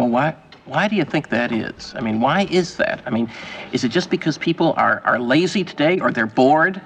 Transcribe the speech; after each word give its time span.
Well, 0.00 0.08
why, 0.08 0.34
why 0.64 0.88
do 0.88 0.96
you 0.96 1.04
think 1.04 1.28
that 1.28 1.52
is? 1.52 1.92
I 1.94 2.00
mean, 2.00 2.22
why 2.22 2.46
is 2.50 2.78
that? 2.78 3.02
I 3.04 3.10
mean, 3.10 3.30
is 3.72 3.84
it 3.84 3.90
just 3.90 4.08
because 4.08 4.38
people 4.38 4.72
are, 4.78 5.02
are 5.04 5.18
lazy 5.18 5.62
today 5.62 6.00
or 6.00 6.10
they're 6.10 6.24
bored? 6.24 6.80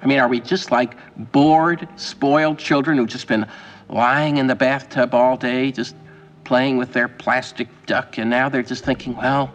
I 0.00 0.06
mean, 0.06 0.20
are 0.20 0.28
we 0.28 0.38
just 0.38 0.70
like 0.70 0.96
bored, 1.32 1.88
spoiled 1.96 2.56
children 2.56 2.98
who've 2.98 3.08
just 3.08 3.26
been 3.26 3.48
lying 3.88 4.36
in 4.36 4.46
the 4.46 4.54
bathtub 4.54 5.12
all 5.12 5.36
day, 5.36 5.72
just 5.72 5.96
playing 6.44 6.76
with 6.76 6.92
their 6.92 7.08
plastic 7.08 7.66
duck, 7.86 8.16
and 8.16 8.30
now 8.30 8.48
they're 8.48 8.62
just 8.62 8.84
thinking, 8.84 9.16
well, 9.16 9.50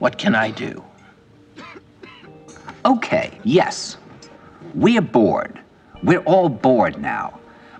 what 0.00 0.18
can 0.18 0.34
I 0.34 0.50
do? 0.50 0.82
Okay, 2.84 3.30
yes. 3.44 3.96
We're 4.74 5.02
bored. 5.02 5.60
We're 6.02 6.24
all 6.24 6.48
bored 6.48 7.00
now. 7.00 7.38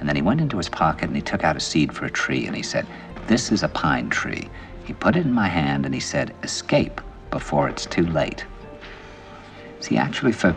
And 0.00 0.08
then 0.08 0.16
he 0.16 0.22
went 0.22 0.40
into 0.40 0.56
his 0.56 0.68
pocket 0.68 1.04
and 1.04 1.14
he 1.16 1.22
took 1.22 1.44
out 1.44 1.56
a 1.56 1.60
seed 1.60 1.92
for 1.92 2.06
a 2.06 2.10
tree 2.10 2.46
and 2.46 2.56
he 2.56 2.62
said, 2.62 2.86
This 3.26 3.52
is 3.52 3.62
a 3.62 3.68
pine 3.68 4.08
tree. 4.08 4.48
He 4.84 4.94
put 4.94 5.14
it 5.14 5.26
in 5.26 5.32
my 5.32 5.46
hand 5.46 5.84
and 5.84 5.94
he 5.94 6.00
said, 6.00 6.34
Escape 6.42 7.00
before 7.30 7.68
it's 7.68 7.86
too 7.86 8.06
late. 8.06 8.44
See, 9.80 9.98
actually, 9.98 10.32
for 10.32 10.56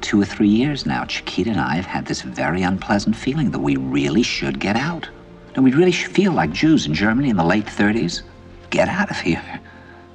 two 0.00 0.20
or 0.20 0.24
three 0.24 0.48
years 0.48 0.86
now, 0.86 1.04
Chiquita 1.04 1.50
and 1.50 1.60
I 1.60 1.76
have 1.76 1.86
had 1.86 2.06
this 2.06 2.22
very 2.22 2.62
unpleasant 2.62 3.16
feeling 3.16 3.52
that 3.52 3.58
we 3.60 3.76
really 3.76 4.22
should 4.22 4.58
get 4.58 4.76
out. 4.76 5.08
And 5.54 5.64
we 5.64 5.72
really 5.72 5.92
should 5.92 6.12
feel 6.12 6.32
like 6.32 6.52
Jews 6.52 6.86
in 6.86 6.94
Germany 6.94 7.30
in 7.30 7.36
the 7.36 7.44
late 7.44 7.66
30s. 7.66 8.22
Get 8.70 8.88
out 8.88 9.10
of 9.10 9.20
here. 9.20 9.60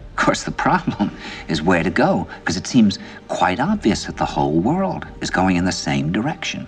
Of 0.10 0.16
course, 0.16 0.44
the 0.44 0.52
problem 0.52 1.12
is 1.48 1.62
where 1.62 1.84
to 1.84 1.90
go, 1.90 2.28
because 2.40 2.56
it 2.56 2.68
seems 2.68 3.00
quite 3.30 3.60
obvious 3.60 4.06
that 4.06 4.18
the 4.18 4.26
whole 4.26 4.60
world 4.60 5.08
is 5.22 5.30
going 5.30 5.56
in 5.56 5.66
the 5.66 5.72
same 5.72 6.12
direction. 6.12 6.68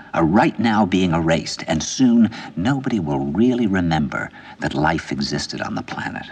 are 0.13 0.25
right 0.25 0.57
now 0.59 0.85
being 0.85 1.13
erased, 1.13 1.63
and 1.67 1.81
soon 1.81 2.29
nobody 2.55 2.99
will 2.99 3.19
really 3.19 3.67
remember 3.67 4.29
that 4.59 4.73
life 4.73 5.11
existed 5.11 5.61
on 5.61 5.75
the 5.75 5.83
planet. 5.83 6.25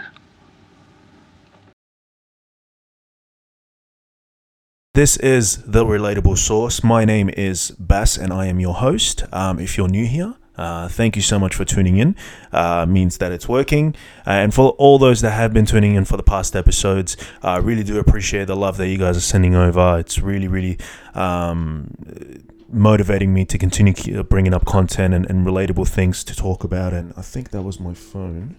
This 4.92 5.16
is 5.18 5.62
The 5.62 5.84
Relatable 5.84 6.36
Source. 6.36 6.82
My 6.82 7.04
name 7.04 7.30
is 7.30 7.70
Bas 7.78 8.18
and 8.18 8.32
I 8.32 8.46
am 8.46 8.58
your 8.58 8.74
host. 8.74 9.22
Um, 9.32 9.60
if 9.60 9.78
you're 9.78 9.88
new 9.88 10.04
here, 10.04 10.34
uh, 10.56 10.88
thank 10.88 11.14
you 11.16 11.22
so 11.22 11.38
much 11.38 11.54
for 11.54 11.64
tuning 11.64 11.96
in. 11.96 12.16
Uh, 12.52 12.84
means 12.86 13.18
that 13.18 13.30
it's 13.32 13.48
working. 13.48 13.94
Uh, 14.26 14.30
and 14.30 14.52
for 14.52 14.70
all 14.72 14.98
those 14.98 15.20
that 15.20 15.30
have 15.30 15.54
been 15.54 15.64
tuning 15.64 15.94
in 15.94 16.04
for 16.04 16.16
the 16.16 16.22
past 16.22 16.56
episodes, 16.56 17.16
I 17.42 17.58
really 17.58 17.84
do 17.84 17.98
appreciate 17.98 18.46
the 18.46 18.56
love 18.56 18.76
that 18.78 18.88
you 18.88 18.98
guys 18.98 19.16
are 19.16 19.20
sending 19.20 19.54
over. 19.54 19.98
It's 20.00 20.18
really, 20.18 20.48
really 20.48 20.76
um, 21.14 21.94
motivating 22.72 23.34
me 23.34 23.44
to 23.44 23.58
continue 23.58 24.22
bringing 24.22 24.54
up 24.54 24.64
content 24.64 25.14
and, 25.14 25.26
and, 25.28 25.46
relatable 25.46 25.88
things 25.88 26.22
to 26.24 26.34
talk 26.34 26.64
about. 26.64 26.92
And 26.92 27.12
I 27.16 27.22
think 27.22 27.50
that 27.50 27.62
was 27.62 27.80
my 27.80 27.94
phone. 27.94 28.56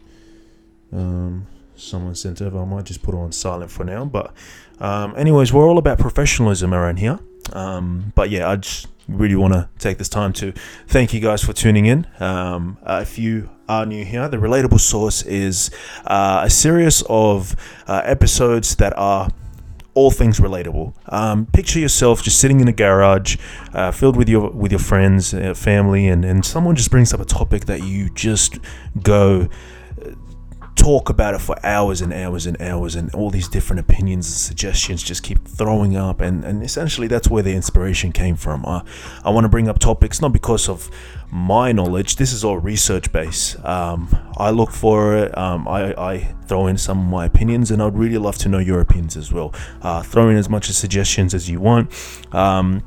Um, 0.91 1.47
someone 1.75 2.15
sent 2.15 2.41
over. 2.41 2.59
I 2.59 2.65
might 2.65 2.85
just 2.85 3.01
put 3.01 3.15
on 3.15 3.31
silent 3.31 3.71
for 3.71 3.83
now. 3.83 4.05
But, 4.05 4.33
um, 4.79 5.13
anyways, 5.17 5.53
we're 5.53 5.67
all 5.67 5.77
about 5.77 5.99
professionalism 5.99 6.73
around 6.73 6.97
here. 6.97 7.19
Um, 7.53 8.11
but 8.15 8.29
yeah, 8.29 8.49
I 8.49 8.57
just 8.57 8.87
really 9.07 9.35
want 9.35 9.53
to 9.53 9.69
take 9.79 9.97
this 9.97 10.09
time 10.09 10.33
to 10.33 10.53
thank 10.87 11.13
you 11.13 11.19
guys 11.19 11.43
for 11.43 11.53
tuning 11.53 11.85
in. 11.85 12.07
Um, 12.19 12.77
uh, 12.83 12.99
if 13.01 13.17
you 13.17 13.49
are 13.67 13.85
new 13.85 14.05
here, 14.05 14.27
the 14.27 14.37
Relatable 14.37 14.79
Source 14.79 15.23
is 15.23 15.71
uh, 16.05 16.41
a 16.43 16.49
series 16.49 17.03
of 17.09 17.55
uh, 17.87 18.01
episodes 18.03 18.75
that 18.75 18.97
are 18.97 19.29
all 19.93 20.11
things 20.11 20.39
relatable. 20.39 20.93
Um, 21.11 21.45
picture 21.47 21.79
yourself 21.79 22.23
just 22.23 22.39
sitting 22.39 22.59
in 22.61 22.67
a 22.67 22.73
garage, 22.73 23.37
uh, 23.73 23.91
filled 23.91 24.15
with 24.15 24.29
your 24.29 24.49
with 24.51 24.71
your 24.71 24.79
friends, 24.79 25.33
uh, 25.33 25.53
family, 25.53 26.07
and 26.07 26.23
and 26.23 26.45
someone 26.45 26.75
just 26.75 26.91
brings 26.91 27.13
up 27.13 27.19
a 27.19 27.25
topic 27.25 27.65
that 27.65 27.83
you 27.83 28.09
just 28.09 28.59
go 29.01 29.49
talk 30.75 31.09
about 31.09 31.35
it 31.35 31.39
for 31.39 31.55
hours 31.63 32.01
and 32.01 32.11
hours 32.11 32.47
and 32.47 32.59
hours 32.59 32.95
and 32.95 33.13
all 33.13 33.29
these 33.29 33.47
different 33.47 33.79
opinions 33.79 34.25
and 34.25 34.33
suggestions 34.33 35.03
just 35.03 35.21
keep 35.21 35.45
throwing 35.47 35.95
up 35.95 36.21
and, 36.21 36.43
and 36.43 36.63
essentially 36.63 37.07
that's 37.07 37.29
where 37.29 37.43
the 37.43 37.53
inspiration 37.53 38.11
came 38.11 38.35
from 38.35 38.65
uh, 38.65 38.81
i 39.23 39.29
want 39.29 39.43
to 39.43 39.49
bring 39.49 39.67
up 39.67 39.77
topics 39.77 40.21
not 40.21 40.33
because 40.33 40.67
of 40.67 40.89
my 41.31 41.71
knowledge 41.71 42.17
this 42.17 42.33
is 42.33 42.43
all 42.43 42.57
research 42.57 43.09
based 43.13 43.57
um, 43.63 44.09
i 44.37 44.49
look 44.49 44.69
for 44.69 45.15
it 45.15 45.37
um, 45.37 45.65
I, 45.67 45.93
I, 45.93 46.17
throw 46.45 46.67
in 46.67 46.77
some 46.77 46.99
of 46.99 47.05
my 47.05 47.25
opinions 47.25 47.71
and 47.71 47.81
i'd 47.81 47.95
really 47.95 48.17
love 48.17 48.37
to 48.39 48.49
know 48.49 48.59
your 48.59 48.81
opinions 48.81 49.15
as 49.15 49.31
well. 49.31 49.53
Uh, 49.81 50.03
throw 50.03 50.29
in 50.29 50.35
as 50.35 50.49
much 50.49 50.69
as 50.69 50.77
suggestions 50.77 51.33
as 51.33 51.49
you 51.49 51.59
want. 51.59 51.89
Um, 52.33 52.83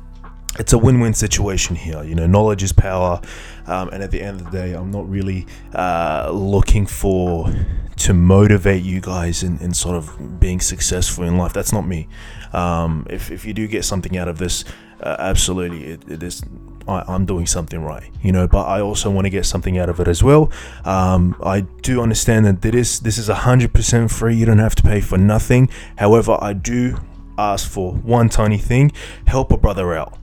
it's 0.59 0.71
a 0.71 0.77
win-win 0.77 1.13
situation 1.13 1.75
here 1.75 2.03
you 2.03 2.15
know 2.15 2.27
knowledge 2.27 2.63
is 2.63 2.71
power. 2.71 3.19
Um, 3.67 3.89
and 3.89 4.03
at 4.03 4.11
the 4.11 4.21
end 4.21 4.41
of 4.41 4.51
the 4.51 4.57
day 4.57 4.73
i'm 4.73 4.91
not 4.91 5.09
really 5.09 5.47
uh, 5.73 6.29
looking 6.31 6.85
for 6.85 7.51
to 7.97 8.13
motivate 8.13 8.83
you 8.83 9.01
guys 9.01 9.41
in, 9.41 9.57
in 9.59 9.73
sort 9.73 9.95
of 9.95 10.39
being 10.39 10.59
successful 10.59 11.23
in 11.23 11.37
life. 11.37 11.53
That's 11.53 11.71
not 11.71 11.87
me. 11.87 12.09
Um, 12.51 13.07
if, 13.09 13.31
if 13.31 13.45
you 13.45 13.53
do 13.53 13.67
get 13.67 13.85
something 13.85 14.17
out 14.17 14.27
of 14.27 14.37
this 14.37 14.65
uh, 15.01 15.15
absolutely 15.17 15.85
it, 15.85 16.09
it 16.09 16.23
is 16.23 16.43
I, 16.87 17.13
am 17.13 17.25
doing 17.25 17.45
something 17.45 17.81
right, 17.81 18.11
you 18.21 18.31
know. 18.31 18.47
But 18.47 18.65
I 18.65 18.81
also 18.81 19.09
want 19.11 19.25
to 19.25 19.29
get 19.29 19.45
something 19.45 19.77
out 19.77 19.89
of 19.89 19.99
it 19.99 20.07
as 20.07 20.23
well. 20.23 20.51
Um, 20.83 21.35
I 21.43 21.61
do 21.81 22.01
understand 22.01 22.45
that 22.45 22.61
this 22.61 22.99
this 22.99 23.17
is 23.17 23.27
hundred 23.27 23.73
percent 23.73 24.11
free. 24.11 24.35
You 24.35 24.45
don't 24.45 24.59
have 24.59 24.75
to 24.75 24.83
pay 24.83 25.01
for 25.01 25.17
nothing. 25.17 25.69
However, 25.97 26.37
I 26.39 26.53
do 26.53 26.97
ask 27.37 27.69
for 27.69 27.93
one 27.93 28.29
tiny 28.29 28.57
thing: 28.57 28.91
help 29.25 29.51
a 29.51 29.57
brother 29.57 29.93
out 29.93 30.17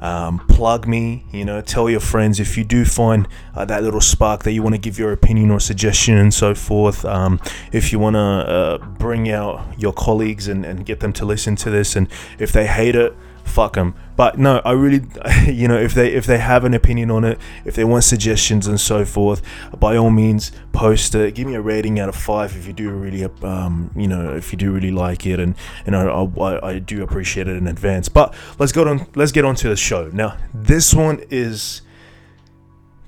um, 0.00 0.38
plug 0.46 0.86
me, 0.86 1.24
you 1.32 1.44
know, 1.44 1.60
tell 1.60 1.90
your 1.90 2.00
friends 2.00 2.38
if 2.38 2.56
you 2.56 2.64
do 2.64 2.84
find 2.84 3.26
uh, 3.54 3.64
that 3.64 3.82
little 3.82 4.00
spark 4.00 4.44
that 4.44 4.52
you 4.52 4.62
want 4.62 4.74
to 4.74 4.80
give 4.80 4.98
your 4.98 5.12
opinion 5.12 5.50
or 5.50 5.60
suggestion 5.60 6.16
and 6.16 6.32
so 6.32 6.54
forth. 6.54 7.04
Um, 7.04 7.40
if 7.72 7.92
you 7.92 7.98
want 7.98 8.14
to 8.14 8.20
uh, 8.20 8.78
bring 8.78 9.30
out 9.30 9.78
your 9.78 9.92
colleagues 9.92 10.48
and, 10.48 10.64
and 10.64 10.86
get 10.86 11.00
them 11.00 11.12
to 11.14 11.24
listen 11.24 11.56
to 11.56 11.70
this, 11.70 11.96
and 11.96 12.08
if 12.38 12.52
they 12.52 12.66
hate 12.66 12.94
it, 12.94 13.14
fuck 13.48 13.74
them. 13.74 13.94
But 14.16 14.38
no, 14.38 14.60
I 14.64 14.72
really, 14.72 15.06
you 15.46 15.68
know, 15.68 15.78
if 15.78 15.94
they 15.94 16.12
if 16.12 16.26
they 16.26 16.38
have 16.38 16.64
an 16.64 16.74
opinion 16.74 17.10
on 17.10 17.24
it, 17.24 17.38
if 17.64 17.74
they 17.74 17.84
want 17.84 18.04
suggestions 18.04 18.66
and 18.66 18.80
so 18.80 19.04
forth, 19.04 19.42
by 19.78 19.96
all 19.96 20.10
means, 20.10 20.52
post 20.72 21.14
it. 21.14 21.34
Give 21.34 21.46
me 21.46 21.54
a 21.54 21.60
rating 21.60 21.98
out 21.98 22.08
of 22.08 22.16
five 22.16 22.56
if 22.56 22.66
you 22.66 22.72
do 22.72 22.90
really, 22.90 23.24
um, 23.42 23.90
you 23.96 24.08
know, 24.08 24.34
if 24.34 24.52
you 24.52 24.58
do 24.58 24.72
really 24.72 24.90
like 24.90 25.26
it, 25.26 25.40
and 25.40 25.54
you 25.84 25.92
know, 25.92 26.32
I, 26.40 26.68
I 26.68 26.78
do 26.78 27.02
appreciate 27.02 27.48
it 27.48 27.56
in 27.56 27.66
advance. 27.66 28.08
But 28.08 28.34
let's 28.58 28.72
go 28.72 28.86
on. 28.86 29.06
Let's 29.14 29.32
get 29.32 29.44
on 29.44 29.54
to 29.56 29.68
the 29.68 29.76
show 29.76 30.08
now. 30.08 30.36
This 30.52 30.94
one 30.94 31.22
is 31.30 31.82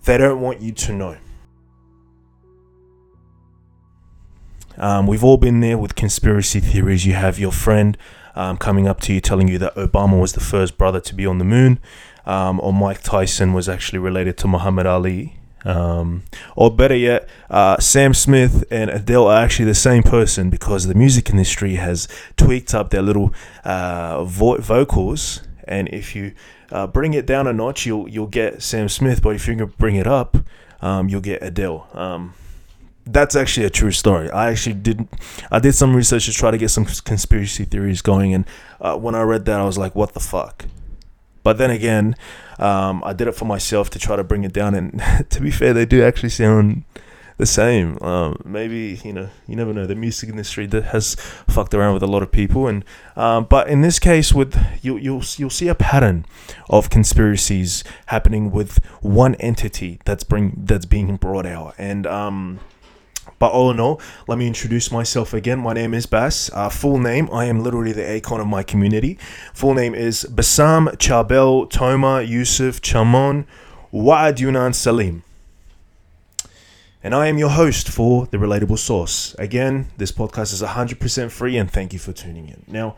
they 0.05 0.19
don't 0.19 0.41
want 0.41 0.61
you 0.61 0.73
to 0.73 0.93
know. 0.93 1.17
Um, 4.77 5.07
we've 5.07 5.23
all 5.23 5.37
been 5.37 5.61
there 5.61 5.77
with 5.77 5.95
conspiracy 5.95 6.59
theories. 6.59 7.05
You 7.05 7.13
have 7.13 7.39
your 7.39 7.53
friend 7.53 7.99
um, 8.35 8.56
coming 8.56 8.87
up 8.87 9.00
to 9.00 9.12
you 9.12 9.21
telling 9.21 9.49
you 9.49 9.59
that 9.59 9.75
Obama 9.75 10.21
was 10.21 10.32
the 10.32 10.41
first 10.41 10.79
brother 10.79 11.00
to 11.00 11.15
be 11.15 11.27
on 11.27 11.38
the 11.38 11.44
moon, 11.44 11.79
um, 12.27 12.61
or 12.61 12.73
Mike 12.73 13.03
Tyson 13.03 13.53
was 13.53 13.69
actually 13.69 13.99
related 13.99 14.37
to 14.38 14.49
Muhammad 14.49 14.87
Ali. 14.87 15.37
Um, 15.65 16.23
or 16.56 16.71
better 16.71 16.94
yet, 16.94 17.29
uh, 17.50 17.79
Sam 17.79 18.15
Smith 18.15 18.65
and 18.71 18.88
Adele 18.88 19.27
are 19.27 19.43
actually 19.43 19.67
the 19.67 19.75
same 19.75 20.03
person 20.03 20.49
because 20.49 20.87
the 20.87 20.94
music 20.94 21.29
industry 21.29 21.75
has 21.75 22.09
tweaked 22.37 22.75
up 22.75 22.91
their 22.91 23.03
little 23.03 23.35
uh, 23.65 24.25
vo- 24.25 24.56
vocals. 24.59 25.43
And 25.65 25.88
if 25.88 26.17
you 26.17 26.32
uh, 26.73 26.87
bring 26.87 27.12
it 27.15 27.27
down 27.27 27.47
a 27.47 27.53
notch, 27.53 27.85
you'll 27.85 28.09
you'll 28.09 28.27
get 28.27 28.62
Sam 28.62 28.88
Smith. 28.88 29.23
But 29.23 29.37
if 29.37 29.47
you 29.47 29.67
bring 29.67 29.97
it 29.97 30.06
up, 30.06 30.38
um, 30.81 31.09
you'll 31.09 31.21
get 31.21 31.43
Adele. 31.43 31.87
Um, 31.93 32.35
that's 33.06 33.35
actually 33.35 33.67
a 33.67 33.70
true 33.70 33.91
story. 33.91 34.31
I 34.31 34.50
actually 34.50 34.75
did 34.75 35.08
I 35.50 35.58
did 35.58 35.75
some 35.75 35.94
research 35.97 36.26
to 36.26 36.32
try 36.32 36.50
to 36.50 36.58
get 36.58 36.70
some 36.70 36.85
conspiracy 36.85 37.64
theories 37.64 38.02
going, 38.02 38.35
and 38.35 38.44
uh, 38.81 38.97
when 38.97 39.14
I 39.14 39.23
read 39.23 39.44
that, 39.47 39.61
I 39.61 39.64
was 39.64 39.79
like, 39.79 39.94
"What 39.94 40.14
the 40.14 40.20
fuck." 40.20 40.67
But 41.43 41.58
then 41.58 41.70
again, 41.70 42.17
um, 42.58 43.02
I 43.05 43.12
did 43.12 43.26
it 43.26 43.35
for 43.35 43.47
myself 43.47 43.88
to 43.91 43.99
try 43.99 44.17
to 44.17 44.25
bring 44.25 44.44
it 44.44 44.52
down, 44.52 44.75
and 44.75 45.02
to 45.31 45.41
be 45.41 45.50
fair, 45.50 45.73
they 45.73 45.87
do 45.87 46.02
actually 46.02 46.29
sound 46.29 46.85
the 47.41 47.47
same. 47.47 48.00
Um, 48.02 48.41
maybe 48.44 49.00
you 49.03 49.12
know, 49.12 49.31
you 49.49 49.56
never 49.56 49.73
know. 49.73 49.87
The 49.87 49.94
music 49.94 50.29
industry 50.29 50.67
that 50.67 50.85
has 50.85 51.14
fucked 51.49 51.75
around 51.75 51.94
with 51.94 52.03
a 52.03 52.06
lot 52.06 52.23
of 52.23 52.31
people, 52.31 52.69
and 52.69 52.85
um, 53.17 53.46
but 53.46 53.69
in 53.69 53.81
this 53.81 53.99
case, 53.99 54.32
with 54.32 54.56
you, 54.82 54.99
you'll 54.99 55.25
you'll 55.37 55.50
see 55.50 55.69
a 55.69 55.75
pattern 55.75 56.26
of 56.69 56.91
conspiracies 56.91 57.82
happening 58.06 58.50
with 58.50 58.85
one 59.00 59.35
entity 59.37 60.00
that's 60.05 60.23
bring 60.23 60.53
that's 60.56 60.87
being 60.87 61.17
brought 61.17 61.46
out, 61.46 61.75
and 61.79 62.06
um, 62.06 62.61
but 63.41 63.53
all 63.53 63.71
in 63.71 63.81
all, 63.81 64.01
let 64.29 64.39
me 64.39 64.47
introduce 64.47 64.93
myself 64.93 65.33
again. 65.33 65.59
My 65.59 65.73
name 65.73 65.95
is 65.95 66.05
Bas. 66.07 66.51
Uh, 66.53 66.69
full 66.69 66.99
name, 66.99 67.29
I 67.33 67.47
am 67.47 67.65
literally 67.65 67.91
the 67.91 68.15
icon 68.15 68.39
of 68.39 68.47
my 68.47 68.63
community. 68.63 69.19
Full 69.55 69.75
name 69.75 69.95
is 69.95 70.25
Bassam 70.25 70.89
Chabel 70.99 71.69
Toma 71.71 72.21
Yusuf 72.21 72.83
Chamon 72.83 73.47
Wa'adunan 73.93 74.75
Salim. 74.75 75.25
And 77.03 77.15
I 77.15 77.29
am 77.29 77.39
your 77.39 77.49
host 77.49 77.89
for 77.89 78.27
The 78.27 78.37
Relatable 78.37 78.79
Source. 78.79 79.35
Again, 79.39 79.89
this 79.97 80.13
podcast 80.13 80.53
is 80.53 80.61
100% 80.63 81.31
free 81.31 81.57
and 81.57 81.71
thank 81.71 81.95
you 81.95 81.99
for 81.99 82.13
tuning 82.13 82.47
in. 82.47 82.63
Now, 82.69 82.97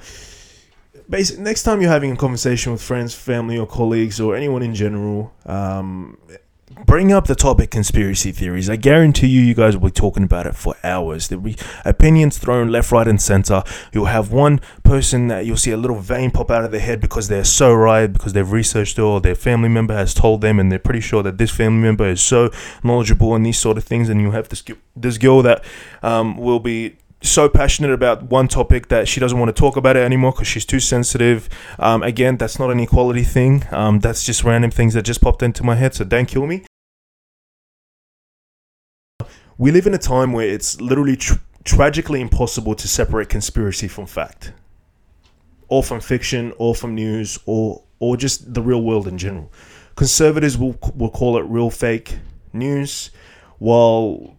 basic, 1.08 1.38
next 1.38 1.62
time 1.62 1.80
you're 1.80 1.90
having 1.90 2.10
a 2.10 2.16
conversation 2.16 2.72
with 2.72 2.82
friends, 2.82 3.14
family, 3.14 3.58
or 3.58 3.66
colleagues, 3.66 4.18
or 4.18 4.34
anyone 4.34 4.64
in 4.64 4.74
general, 4.74 5.32
um, 5.46 6.18
bring 6.86 7.12
up 7.12 7.26
the 7.26 7.34
topic 7.34 7.70
conspiracy 7.70 8.32
theories. 8.32 8.68
I 8.68 8.76
guarantee 8.76 9.28
you, 9.28 9.40
you 9.40 9.54
guys 9.54 9.76
will 9.76 9.88
be 9.88 9.92
talking 9.92 10.22
about 10.22 10.46
it 10.46 10.54
for 10.54 10.74
hours. 10.84 11.28
There'll 11.28 11.44
be 11.44 11.56
opinions 11.84 12.38
thrown 12.38 12.70
left, 12.70 12.92
right, 12.92 13.08
and 13.08 13.20
center. 13.20 13.62
You'll 13.92 14.06
have 14.06 14.32
one 14.32 14.60
person 14.82 15.28
that 15.28 15.46
you'll 15.46 15.56
see 15.56 15.70
a 15.70 15.76
little 15.76 15.98
vein 15.98 16.30
pop 16.30 16.50
out 16.50 16.64
of 16.64 16.70
their 16.70 16.80
head 16.80 17.00
because 17.00 17.28
they're 17.28 17.44
so 17.44 17.72
right, 17.72 18.06
because 18.06 18.32
they've 18.32 18.50
researched 18.50 18.98
it, 18.98 19.02
or 19.02 19.20
their 19.20 19.34
family 19.34 19.68
member 19.68 19.94
has 19.94 20.14
told 20.14 20.40
them, 20.40 20.58
and 20.58 20.70
they're 20.70 20.78
pretty 20.78 21.00
sure 21.00 21.22
that 21.22 21.38
this 21.38 21.50
family 21.50 21.82
member 21.82 22.06
is 22.08 22.20
so 22.20 22.50
knowledgeable 22.82 23.34
in 23.34 23.42
these 23.42 23.58
sort 23.58 23.78
of 23.78 23.84
things. 23.84 24.08
And 24.08 24.20
you 24.20 24.32
have 24.32 24.48
this 24.48 24.62
this 24.94 25.18
girl 25.18 25.42
that 25.42 25.64
um, 26.02 26.36
will 26.36 26.60
be 26.60 26.96
so 27.22 27.48
passionate 27.48 27.92
about 27.92 28.24
one 28.24 28.48
topic 28.48 28.88
that 28.88 29.08
she 29.08 29.20
doesn't 29.20 29.38
want 29.38 29.54
to 29.54 29.58
talk 29.58 29.76
about 29.76 29.96
it 29.96 30.00
anymore 30.00 30.32
because 30.32 30.48
she's 30.48 30.66
too 30.66 30.80
sensitive. 30.80 31.48
Um, 31.78 32.02
again, 32.02 32.36
that's 32.36 32.58
not 32.58 32.70
an 32.70 32.80
equality 32.80 33.22
thing. 33.22 33.64
Um, 33.70 34.00
that's 34.00 34.24
just 34.24 34.44
random 34.44 34.70
things 34.70 34.94
that 34.94 35.02
just 35.02 35.20
popped 35.20 35.42
into 35.42 35.62
my 35.62 35.76
head. 35.76 35.94
So 35.94 36.04
don't 36.04 36.26
kill 36.26 36.46
me. 36.46 36.64
We 39.58 39.70
live 39.70 39.86
in 39.86 39.94
a 39.94 39.98
time 39.98 40.32
where 40.32 40.48
it's 40.48 40.80
literally 40.80 41.16
tr- 41.16 41.34
tragically 41.64 42.20
impossible 42.20 42.74
to 42.74 42.88
separate 42.88 43.28
conspiracy 43.28 43.86
from 43.86 44.06
fact, 44.06 44.52
or 45.68 45.82
from 45.82 46.00
fiction, 46.00 46.52
or 46.58 46.74
from 46.74 46.94
news, 46.94 47.38
or 47.46 47.84
or 48.00 48.16
just 48.16 48.54
the 48.54 48.62
real 48.62 48.82
world 48.82 49.06
in 49.06 49.18
general. 49.18 49.52
Conservatives 49.94 50.58
will 50.58 50.76
will 50.96 51.10
call 51.10 51.36
it 51.36 51.42
real 51.42 51.70
fake 51.70 52.18
news, 52.52 53.10
while 53.58 54.36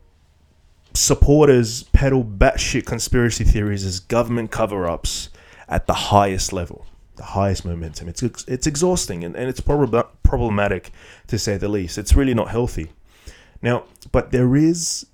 supporters 0.94 1.84
peddle 1.84 2.24
batshit 2.24 2.86
conspiracy 2.86 3.44
theories 3.44 3.84
as 3.84 4.00
government 4.00 4.52
cover 4.52 4.88
ups 4.88 5.30
at 5.68 5.88
the 5.88 5.94
highest 5.94 6.54
level, 6.54 6.86
the 7.16 7.24
highest 7.24 7.66
momentum. 7.66 8.08
It's, 8.08 8.22
it's 8.22 8.68
exhausting 8.68 9.24
and, 9.24 9.36
and 9.36 9.50
it's 9.50 9.60
prob- 9.60 10.08
problematic 10.24 10.92
to 11.28 11.40
say 11.40 11.58
the 11.58 11.70
least. 11.70 11.98
It's 11.98 12.16
really 12.16 12.34
not 12.34 12.50
healthy. 12.50 12.92
Now, 13.62 13.86
but 14.12 14.32
there 14.32 14.56
is 14.56 15.08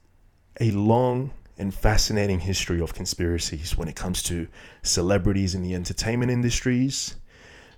a 0.59 0.71
long 0.71 1.31
and 1.57 1.73
fascinating 1.73 2.39
history 2.39 2.81
of 2.81 2.93
conspiracies 2.93 3.77
when 3.77 3.87
it 3.87 3.95
comes 3.95 4.23
to 4.23 4.47
celebrities 4.81 5.55
in 5.55 5.61
the 5.61 5.75
entertainment 5.75 6.31
industries. 6.31 7.15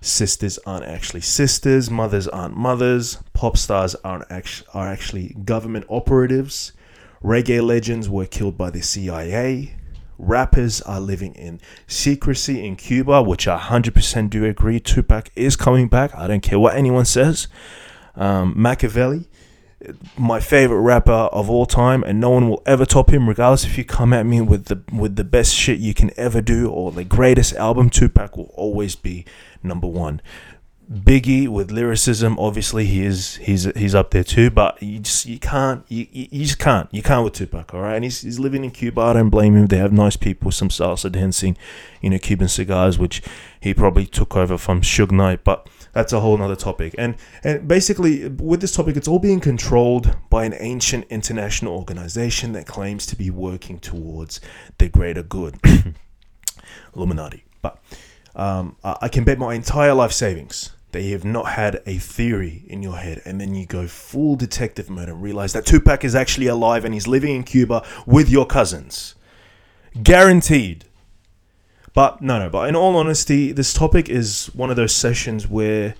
Sisters 0.00 0.58
aren't 0.66 0.84
actually 0.84 1.20
sisters, 1.20 1.90
mothers 1.90 2.26
aren't 2.26 2.56
mothers, 2.56 3.18
pop 3.32 3.56
stars 3.56 3.94
aren't 4.04 4.30
act- 4.30 4.64
are 4.74 4.88
actually 4.88 5.36
government 5.44 5.84
operatives 5.88 6.72
Reggae 7.22 7.62
legends 7.62 8.08
were 8.08 8.26
killed 8.26 8.58
by 8.58 8.70
the 8.70 8.82
CIA. 8.82 9.76
Rappers 10.18 10.80
are 10.82 11.00
living 11.00 11.34
in 11.34 11.60
secrecy 11.86 12.64
in 12.64 12.76
Cuba, 12.76 13.22
which 13.22 13.46
I 13.46 13.58
100% 13.58 14.30
do 14.30 14.44
agree. 14.44 14.80
Tupac 14.80 15.30
is 15.36 15.56
coming 15.56 15.88
back. 15.88 16.14
I 16.14 16.26
don't 16.26 16.42
care 16.42 16.58
what 16.58 16.74
anyone 16.74 17.04
says. 17.04 17.48
Um, 18.14 18.54
Makaveli, 18.54 19.26
my 20.16 20.40
favorite 20.40 20.80
rapper 20.80 21.12
of 21.12 21.48
all 21.50 21.66
time, 21.66 22.02
and 22.04 22.20
no 22.20 22.30
one 22.30 22.48
will 22.48 22.62
ever 22.66 22.84
top 22.84 23.10
him, 23.10 23.28
regardless 23.28 23.64
if 23.64 23.78
you 23.78 23.84
come 23.84 24.12
at 24.12 24.26
me 24.26 24.40
with 24.40 24.66
the 24.66 24.82
with 24.92 25.16
the 25.16 25.24
best 25.24 25.54
shit 25.54 25.78
you 25.78 25.94
can 25.94 26.10
ever 26.16 26.40
do 26.40 26.70
or 26.70 26.92
the 26.92 27.04
greatest 27.04 27.54
album. 27.54 27.90
Tupac 27.90 28.36
will 28.36 28.52
always 28.54 28.94
be 28.94 29.24
number 29.62 29.86
one. 29.86 30.20
Biggie 30.92 31.48
with 31.48 31.70
lyricism, 31.70 32.38
obviously 32.38 32.84
he 32.84 33.02
is 33.02 33.36
he's 33.36 33.64
he's 33.76 33.94
up 33.94 34.10
there 34.10 34.22
too, 34.22 34.50
but 34.50 34.82
you 34.82 34.98
just 34.98 35.24
you 35.24 35.38
can't 35.38 35.86
you, 35.88 36.06
you 36.12 36.44
just 36.44 36.58
can't 36.58 36.86
you 36.92 37.02
can't 37.02 37.24
with 37.24 37.32
Tupac, 37.32 37.72
all 37.72 37.80
right. 37.80 37.94
And 37.94 38.04
he's, 38.04 38.20
he's 38.20 38.38
living 38.38 38.62
in 38.62 38.70
Cuba. 38.70 39.00
I 39.00 39.12
don't 39.14 39.30
blame 39.30 39.56
him. 39.56 39.68
They 39.68 39.78
have 39.78 39.90
nice 39.90 40.16
people, 40.16 40.50
some 40.50 40.68
salsa 40.68 41.10
dancing, 41.10 41.56
you 42.02 42.10
know, 42.10 42.18
Cuban 42.18 42.48
cigars, 42.48 42.98
which 42.98 43.22
he 43.58 43.72
probably 43.72 44.04
took 44.04 44.36
over 44.36 44.58
from 44.58 44.82
Suge 44.82 45.12
Knight, 45.12 45.44
but 45.44 45.66
that's 45.94 46.12
a 46.12 46.20
whole 46.20 46.36
nother 46.36 46.56
topic. 46.56 46.94
And 46.98 47.16
and 47.42 47.66
basically 47.66 48.28
with 48.28 48.60
this 48.60 48.74
topic, 48.74 48.94
it's 48.98 49.08
all 49.08 49.18
being 49.18 49.40
controlled 49.40 50.14
by 50.28 50.44
an 50.44 50.54
ancient 50.58 51.06
international 51.08 51.74
organization 51.74 52.52
that 52.52 52.66
claims 52.66 53.06
to 53.06 53.16
be 53.16 53.30
working 53.30 53.78
towards 53.78 54.42
the 54.76 54.90
greater 54.90 55.22
good, 55.22 55.58
Illuminati. 56.94 57.44
But 57.62 57.78
um, 58.36 58.76
I 58.84 59.08
can 59.08 59.24
bet 59.24 59.38
my 59.38 59.54
entire 59.54 59.94
life 59.94 60.12
savings 60.12 60.70
that 60.92 61.02
you 61.02 61.12
have 61.12 61.24
not 61.24 61.48
had 61.48 61.82
a 61.86 61.96
theory 61.98 62.64
in 62.68 62.82
your 62.82 62.96
head 62.96 63.20
and 63.24 63.40
then 63.40 63.54
you 63.54 63.66
go 63.66 63.86
full 63.86 64.36
detective 64.36 64.88
mode 64.88 65.08
and 65.08 65.22
realize 65.22 65.52
that 65.54 65.66
Tupac 65.66 66.04
is 66.04 66.14
actually 66.14 66.46
alive 66.46 66.84
and 66.84 66.94
he's 66.94 67.08
living 67.08 67.34
in 67.34 67.42
Cuba 67.42 67.84
with 68.06 68.28
your 68.28 68.46
cousins. 68.46 69.14
Guaranteed. 70.02 70.84
But 71.94 72.22
no, 72.22 72.38
no, 72.38 72.48
but 72.48 72.68
in 72.68 72.76
all 72.76 72.96
honesty, 72.96 73.52
this 73.52 73.74
topic 73.74 74.08
is 74.08 74.46
one 74.54 74.70
of 74.70 74.76
those 74.76 74.94
sessions 74.94 75.48
where 75.48 75.94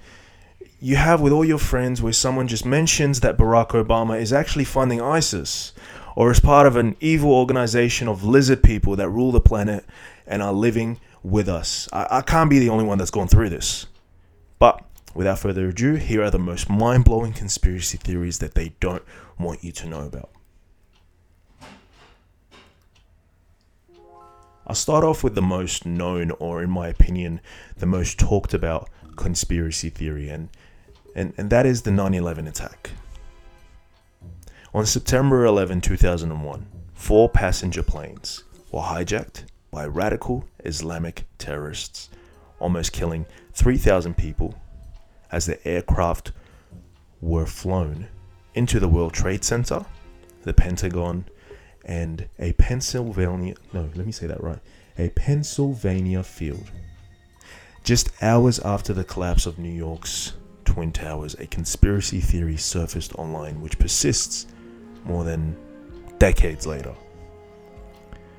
you 0.81 0.97
have 0.97 1.21
with 1.21 1.33
all 1.33 1.45
your 1.45 1.59
friends 1.59 2.03
where 2.03 2.13
someone 2.13 2.49
just 2.49 2.67
mentions 2.67 3.21
that 3.21 3.37
Barack 3.39 3.69
Obama 3.69 4.21
is 4.21 4.33
actually 4.33 4.65
funding 4.65 5.01
ISIS 5.01 5.73
or 6.17 6.31
is 6.31 6.41
part 6.41 6.67
of 6.67 6.77
an 6.77 6.97
evil 7.01 7.33
organization 7.33 8.09
of 8.09 8.25
lizard 8.25 8.63
people 8.63 8.97
that 8.97 9.09
rule 9.09 9.33
the 9.33 9.41
planet 9.41 9.85
and 10.27 10.43
are 10.43 10.53
living 10.53 10.99
with 11.23 11.49
us. 11.49 11.89
I, 11.93 12.19
I 12.19 12.21
can't 12.23 12.51
be 12.51 12.59
the 12.59 12.69
only 12.69 12.85
one 12.85 12.99
that's 12.99 13.11
gone 13.11 13.29
through 13.29 13.51
this. 13.51 13.87
But 14.63 14.85
without 15.13 15.41
further 15.41 15.71
ado, 15.71 15.95
here 15.95 16.23
are 16.23 16.31
the 16.31 16.39
most 16.39 16.71
mind 16.71 17.05
blowing 17.05 17.33
conspiracy 17.33 17.99
theories 17.99 18.39
that 18.39 18.55
they 18.55 18.75
don't 18.79 19.03
want 19.37 19.65
you 19.65 19.73
to 19.73 19.89
know 19.89 20.03
about. 20.03 20.31
I'll 24.65 24.77
start 24.77 25.03
off 25.03 25.25
with 25.25 25.35
the 25.35 25.43
most 25.43 25.85
known, 25.85 26.31
or 26.39 26.63
in 26.63 26.71
my 26.71 26.87
opinion, 26.87 27.41
the 27.77 27.87
most 27.87 28.21
talked 28.21 28.55
about 28.55 28.89
conspiracy 29.17 29.91
theory, 29.91 30.29
and, 30.29 30.49
and, 31.17 31.35
and 31.37 31.51
that 31.51 31.67
is 31.67 31.83
the 31.83 31.91
9 31.91 32.15
11 32.15 32.47
attack. 32.47 32.93
On 34.73 34.87
September 34.87 35.45
11, 35.45 35.81
2001, 35.81 36.67
four 36.95 37.29
passenger 37.29 37.83
planes 37.83 38.45
were 38.71 38.83
hijacked 38.83 39.43
by 39.73 39.85
radical 39.85 40.45
Islamic 40.65 41.25
terrorists, 41.37 42.11
almost 42.61 42.93
killing 42.93 43.27
3,000 43.53 44.17
people 44.17 44.55
as 45.31 45.47
the 45.47 45.67
aircraft 45.67 46.33
were 47.21 47.47
flown 47.47 48.09
into 48.55 48.81
the 48.81 48.89
World 48.89 49.15
Trade 49.15 49.45
Center, 49.45 49.85
the 50.43 50.53
Pentagon, 50.53 51.25
and 51.85 52.29
a 52.39 52.53
Pennsylvania 52.53 53.55
no, 53.73 53.89
let 53.95 54.07
me 54.07 54.13
say 54.13 54.27
that 54.27 54.43
right. 54.43 54.61
A 54.99 55.09
Pennsylvania 55.11 56.23
field. 56.23 56.71
Just 57.83 58.11
hours 58.23 58.61
after 58.61 58.93
the 58.93 59.05
collapse 59.05 59.47
of 59.47 59.59
New 59.59 59.73
York's 59.73 60.35
Twin 60.65 60.93
Towers, 60.93 61.35
a 61.35 61.47
conspiracy 61.47 62.21
theory 62.21 62.57
surfaced 62.57 63.15
online 63.17 63.61
which 63.61 63.79
persists 63.79 64.47
more 65.05 65.25
than 65.25 65.57
decades 66.19 66.67
later. 66.67 66.95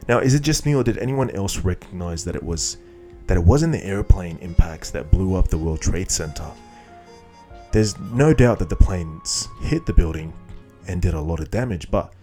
Now, 0.08 0.20
is 0.20 0.34
it 0.34 0.42
just 0.42 0.66
me 0.66 0.76
or 0.76 0.84
did 0.84 0.98
anyone 0.98 1.30
else 1.32 1.60
recognize 1.60 2.24
that 2.26 2.36
it 2.36 2.44
was 2.44 2.78
that 3.28 3.38
it 3.38 3.44
wasn't 3.44 3.74
the 3.74 3.86
airplane 3.86 4.38
impacts 4.40 4.90
that 4.92 5.12
blew 5.12 5.36
up 5.36 5.48
the 5.48 5.58
World 5.58 5.82
Trade 5.82 6.12
Center? 6.12 6.50
There's 7.72 7.98
no 8.00 8.34
doubt 8.34 8.60
that 8.60 8.70
the 8.70 8.76
planes 8.76 9.48
hit 9.62 9.86
the 9.86 9.94
building 9.94 10.34
and 10.88 11.02
did 11.02 11.14
a 11.14 11.22
lot 11.22 11.40
of 11.40 11.50
damage, 11.50 11.90
but 11.90 12.14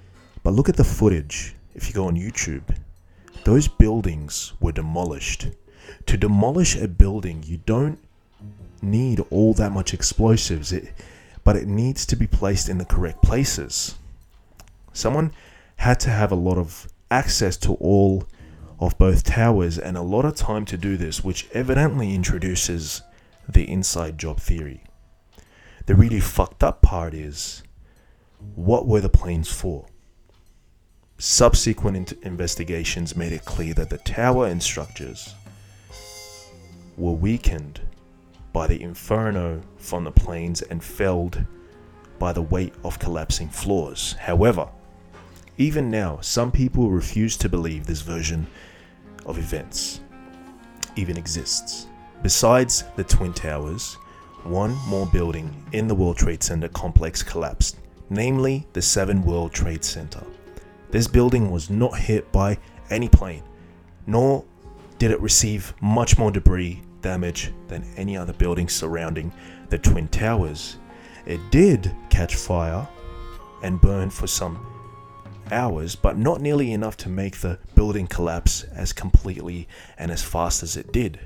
but 0.43 0.55
look 0.55 0.69
at 0.69 0.77
the 0.77 0.85
footage 0.85 1.55
if 1.75 1.89
you 1.89 1.95
go 1.95 2.07
on 2.07 2.17
YouTube. 2.17 2.63
Those 3.45 3.69
buildings 3.69 4.53
were 4.61 4.73
demolished. 4.73 5.49
To 6.07 6.17
demolish 6.17 6.77
a 6.77 6.89
building, 6.89 7.43
you 7.45 7.59
don't 7.67 7.99
need 8.83 9.21
all 9.31 9.55
that 9.55 9.73
much 9.73 9.93
explosives, 9.93 10.73
it, 10.73 10.93
but 11.45 11.57
it 11.57 11.67
needs 11.67 12.07
to 12.07 12.17
be 12.17 12.27
placed 12.27 12.69
in 12.69 12.79
the 12.79 12.85
correct 12.85 13.23
places. 13.23 13.97
Someone 14.93 15.33
had 15.77 16.01
to 16.01 16.11
have 16.11 16.33
a 16.33 16.37
lot 16.37 16.59
of 16.59 16.89
access 17.11 17.57
to 17.59 17.75
all 17.75 18.25
of 18.81 18.97
both 18.97 19.23
towers 19.23 19.79
and 19.79 19.97
a 19.97 20.03
lot 20.03 20.25
of 20.25 20.35
time 20.35 20.65
to 20.65 20.77
do 20.77 20.97
this, 20.97 21.23
which 21.23 21.47
evidently 21.53 22.15
introduces 22.15 23.03
the 23.47 23.69
inside 23.71 24.19
job 24.19 24.41
theory. 24.41 24.83
The 25.87 25.95
really 25.95 26.21
fucked 26.21 26.65
up 26.65 26.81
part 26.81 27.13
is 27.13 27.63
what 28.55 28.87
were 28.87 29.01
the 29.01 29.11
planes 29.11 29.53
for? 29.53 29.87
Subsequent 31.19 32.13
investigations 32.23 33.15
made 33.15 33.33
it 33.33 33.45
clear 33.45 33.75
that 33.75 33.91
the 33.91 33.99
tower 33.99 34.47
and 34.47 34.63
structures 34.63 35.35
were 36.97 37.13
weakened 37.13 37.81
by 38.55 38.67
the 38.67 38.81
inferno 38.81 39.61
from 39.77 40.05
the 40.05 40.11
planes 40.11 40.63
and 40.63 40.83
felled 40.83 41.45
by 42.19 42.33
the 42.33 42.43
weight 42.43 42.75
of 42.83 42.99
collapsing 42.99 43.49
floors. 43.51 44.15
However, 44.15 44.69
even 45.59 45.91
now, 45.91 46.21
some 46.23 46.51
people 46.51 46.91
refuse 46.91 47.37
to 47.37 47.49
believe 47.49 47.85
this 47.85 48.01
version 48.01 48.47
of 49.27 49.39
events 49.39 50.01
even 50.97 51.17
exists. 51.17 51.87
Besides 52.23 52.85
the 52.97 53.05
Twin 53.05 53.33
Towers, 53.33 53.95
one 54.45 54.75
more 54.87 55.07
building 55.07 55.65
in 55.73 55.87
the 55.87 55.95
World 55.95 56.17
Trade 56.17 56.43
Center 56.43 56.69
complex 56.69 57.23
collapsed, 57.23 57.77
namely 58.09 58.67
the 58.73 58.83
7 58.83 59.23
World 59.23 59.53
Trade 59.53 59.85
Center. 59.85 60.23
This 60.91 61.07
building 61.07 61.51
was 61.51 61.71
not 61.71 61.99
hit 61.99 62.31
by 62.33 62.59
any 62.91 63.09
plane, 63.09 63.45
nor 64.07 64.45
did 64.99 65.11
it 65.11 65.21
receive 65.21 65.73
much 65.81 66.19
more 66.19 66.31
debris 66.31 66.83
damage 67.01 67.53
than 67.69 67.85
any 67.97 68.17
other 68.17 68.33
building 68.33 68.69
surrounding 68.69 69.33
the 69.69 69.79
Twin 69.79 70.09
Towers. 70.09 70.77
It 71.27 71.41
did 71.51 71.95
catch 72.11 72.35
fire 72.35 72.87
and 73.63 73.81
burn 73.81 74.11
for 74.11 74.27
some 74.27 74.67
hours, 75.53 75.97
but 75.97 76.17
not 76.17 76.41
nearly 76.41 76.73
enough 76.73 76.97
to 76.99 77.09
make 77.09 77.39
the 77.39 77.59
building 77.75 78.07
collapse 78.07 78.65
as 78.65 78.93
completely 78.93 79.69
and 79.99 80.11
as 80.11 80.23
fast 80.23 80.63
as 80.63 80.77
it 80.77 80.93
did. 80.93 81.19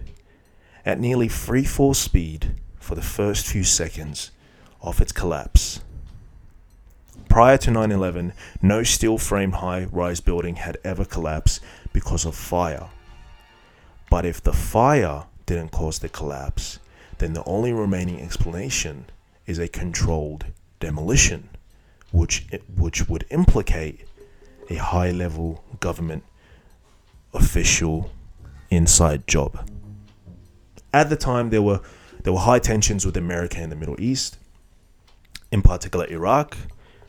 At 0.84 1.00
nearly 1.00 1.28
free 1.28 1.64
fall 1.64 1.94
speed 1.94 2.54
for 2.78 2.94
the 2.94 3.02
first 3.02 3.46
few 3.46 3.64
seconds 3.64 4.30
of 4.82 5.00
its 5.00 5.12
collapse. 5.12 5.80
Prior 7.28 7.56
to 7.58 7.70
9 7.70 7.90
11, 7.90 8.32
no 8.62 8.82
steel 8.82 9.18
framed 9.18 9.54
high 9.54 9.84
rise 9.90 10.20
building 10.20 10.56
had 10.56 10.78
ever 10.84 11.04
collapsed 11.04 11.60
because 11.92 12.24
of 12.24 12.34
fire. 12.36 12.88
But 14.10 14.24
if 14.24 14.42
the 14.42 14.52
fire 14.52 15.24
didn't 15.46 15.72
cause 15.72 15.98
the 15.98 16.08
collapse, 16.08 16.78
then 17.18 17.32
the 17.32 17.44
only 17.44 17.72
remaining 17.72 18.20
explanation 18.20 19.06
is 19.46 19.58
a 19.58 19.68
controlled 19.68 20.46
demolition, 20.78 21.48
which, 22.12 22.46
which 22.76 23.08
would 23.08 23.24
implicate 23.30 24.06
a 24.70 24.76
high 24.76 25.10
level 25.10 25.64
government 25.80 26.24
official 27.32 28.10
inside 28.70 29.26
job. 29.26 29.68
At 30.92 31.10
the 31.10 31.16
time, 31.16 31.50
there 31.50 31.62
were 31.62 31.80
there 32.22 32.32
were 32.32 32.40
high 32.40 32.58
tensions 32.58 33.04
with 33.04 33.16
America 33.16 33.58
and 33.58 33.70
the 33.70 33.76
Middle 33.76 34.00
East, 34.00 34.38
in 35.52 35.60
particular 35.60 36.06
Iraq, 36.06 36.56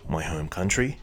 my 0.09 0.23
home 0.23 0.49
country, 0.49 0.99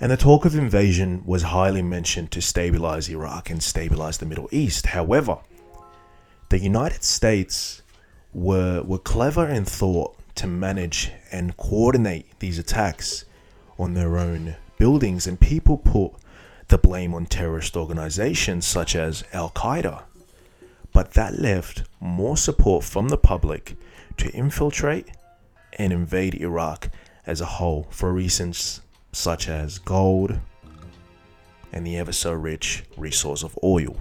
and 0.00 0.12
the 0.12 0.16
talk 0.16 0.44
of 0.44 0.54
invasion 0.54 1.22
was 1.26 1.42
highly 1.42 1.82
mentioned 1.82 2.30
to 2.30 2.40
stabilize 2.40 3.08
Iraq 3.08 3.50
and 3.50 3.62
stabilize 3.62 4.18
the 4.18 4.26
Middle 4.26 4.48
East. 4.52 4.86
However, 4.86 5.38
the 6.50 6.58
United 6.58 7.04
States 7.04 7.82
were 8.32 8.82
were 8.82 8.98
clever 8.98 9.46
in 9.48 9.64
thought 9.64 10.16
to 10.36 10.46
manage 10.46 11.10
and 11.32 11.56
coordinate 11.56 12.38
these 12.38 12.58
attacks 12.58 13.24
on 13.78 13.94
their 13.94 14.16
own 14.16 14.56
buildings, 14.80 15.26
and 15.26 15.38
people 15.38 15.76
put 15.76 16.12
the 16.68 16.78
blame 16.78 17.12
on 17.12 17.26
terrorist 17.26 17.76
organizations 17.76 18.66
such 18.66 18.96
as 18.96 19.22
Al 19.32 19.50
Qaeda. 19.50 20.04
But 20.92 21.12
that 21.12 21.38
left 21.38 21.84
more 22.00 22.36
support 22.36 22.82
from 22.82 23.10
the 23.10 23.18
public 23.18 23.76
to 24.16 24.30
infiltrate 24.30 25.08
and 25.78 25.92
invade 25.92 26.34
Iraq 26.34 26.88
as 27.26 27.40
a 27.40 27.52
whole 27.60 27.88
for 27.90 28.10
reasons 28.12 28.80
such 29.12 29.48
as 29.48 29.78
gold 29.78 30.40
and 31.72 31.86
the 31.86 31.98
ever 31.98 32.12
so 32.12 32.32
rich 32.32 32.84
resource 32.96 33.42
of 33.42 33.58
oil. 33.62 33.98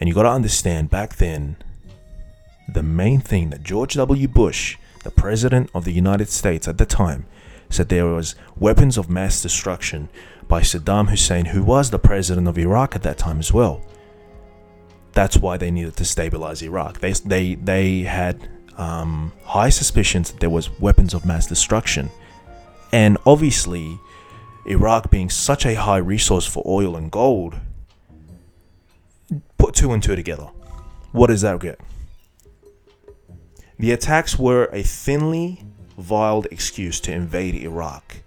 And 0.00 0.08
you 0.08 0.14
got 0.14 0.22
to 0.22 0.30
understand 0.30 0.88
back 0.88 1.16
then, 1.16 1.56
the 2.66 2.82
main 2.82 3.20
thing 3.20 3.50
that 3.50 3.62
George 3.62 3.94
W. 3.94 4.26
Bush, 4.26 4.76
the 5.04 5.10
president 5.10 5.70
of 5.74 5.84
the 5.84 5.92
United 5.92 6.30
States 6.30 6.66
at 6.66 6.78
the 6.78 6.86
time, 6.86 7.26
said 7.70 7.88
there 7.88 8.06
was 8.06 8.34
weapons 8.56 8.96
of 8.96 9.10
mass 9.10 9.42
destruction 9.42 10.08
by 10.48 10.60
Saddam 10.60 11.10
Hussein, 11.10 11.46
who 11.46 11.62
was 11.62 11.90
the 11.90 11.98
president 11.98 12.48
of 12.48 12.58
Iraq 12.58 12.94
at 12.94 13.02
that 13.02 13.18
time 13.18 13.38
as 13.38 13.52
well. 13.52 13.82
That's 15.12 15.36
why 15.36 15.56
they 15.56 15.70
needed 15.70 15.96
to 15.96 16.04
stabilize 16.04 16.62
Iraq. 16.62 17.00
They 17.00 17.12
they 17.12 17.54
they 17.54 18.00
had 18.00 18.48
um, 18.76 19.32
high 19.44 19.70
suspicions 19.70 20.30
that 20.30 20.40
there 20.40 20.50
was 20.50 20.70
weapons 20.78 21.14
of 21.14 21.24
mass 21.24 21.46
destruction, 21.46 22.10
and 22.92 23.16
obviously, 23.24 23.98
Iraq 24.66 25.10
being 25.10 25.30
such 25.30 25.64
a 25.64 25.74
high 25.74 25.96
resource 25.96 26.46
for 26.46 26.62
oil 26.66 26.96
and 26.96 27.10
gold, 27.10 27.56
put 29.58 29.74
two 29.74 29.92
and 29.92 30.02
two 30.02 30.16
together. 30.16 30.48
What 31.12 31.28
does 31.28 31.40
that 31.40 31.60
get? 31.60 31.80
The 33.78 33.92
attacks 33.92 34.38
were 34.38 34.66
a 34.72 34.82
thinly 34.82 35.64
veiled 35.98 36.46
excuse 36.50 37.00
to 37.00 37.12
invade 37.12 37.54
Iraq 37.54 38.22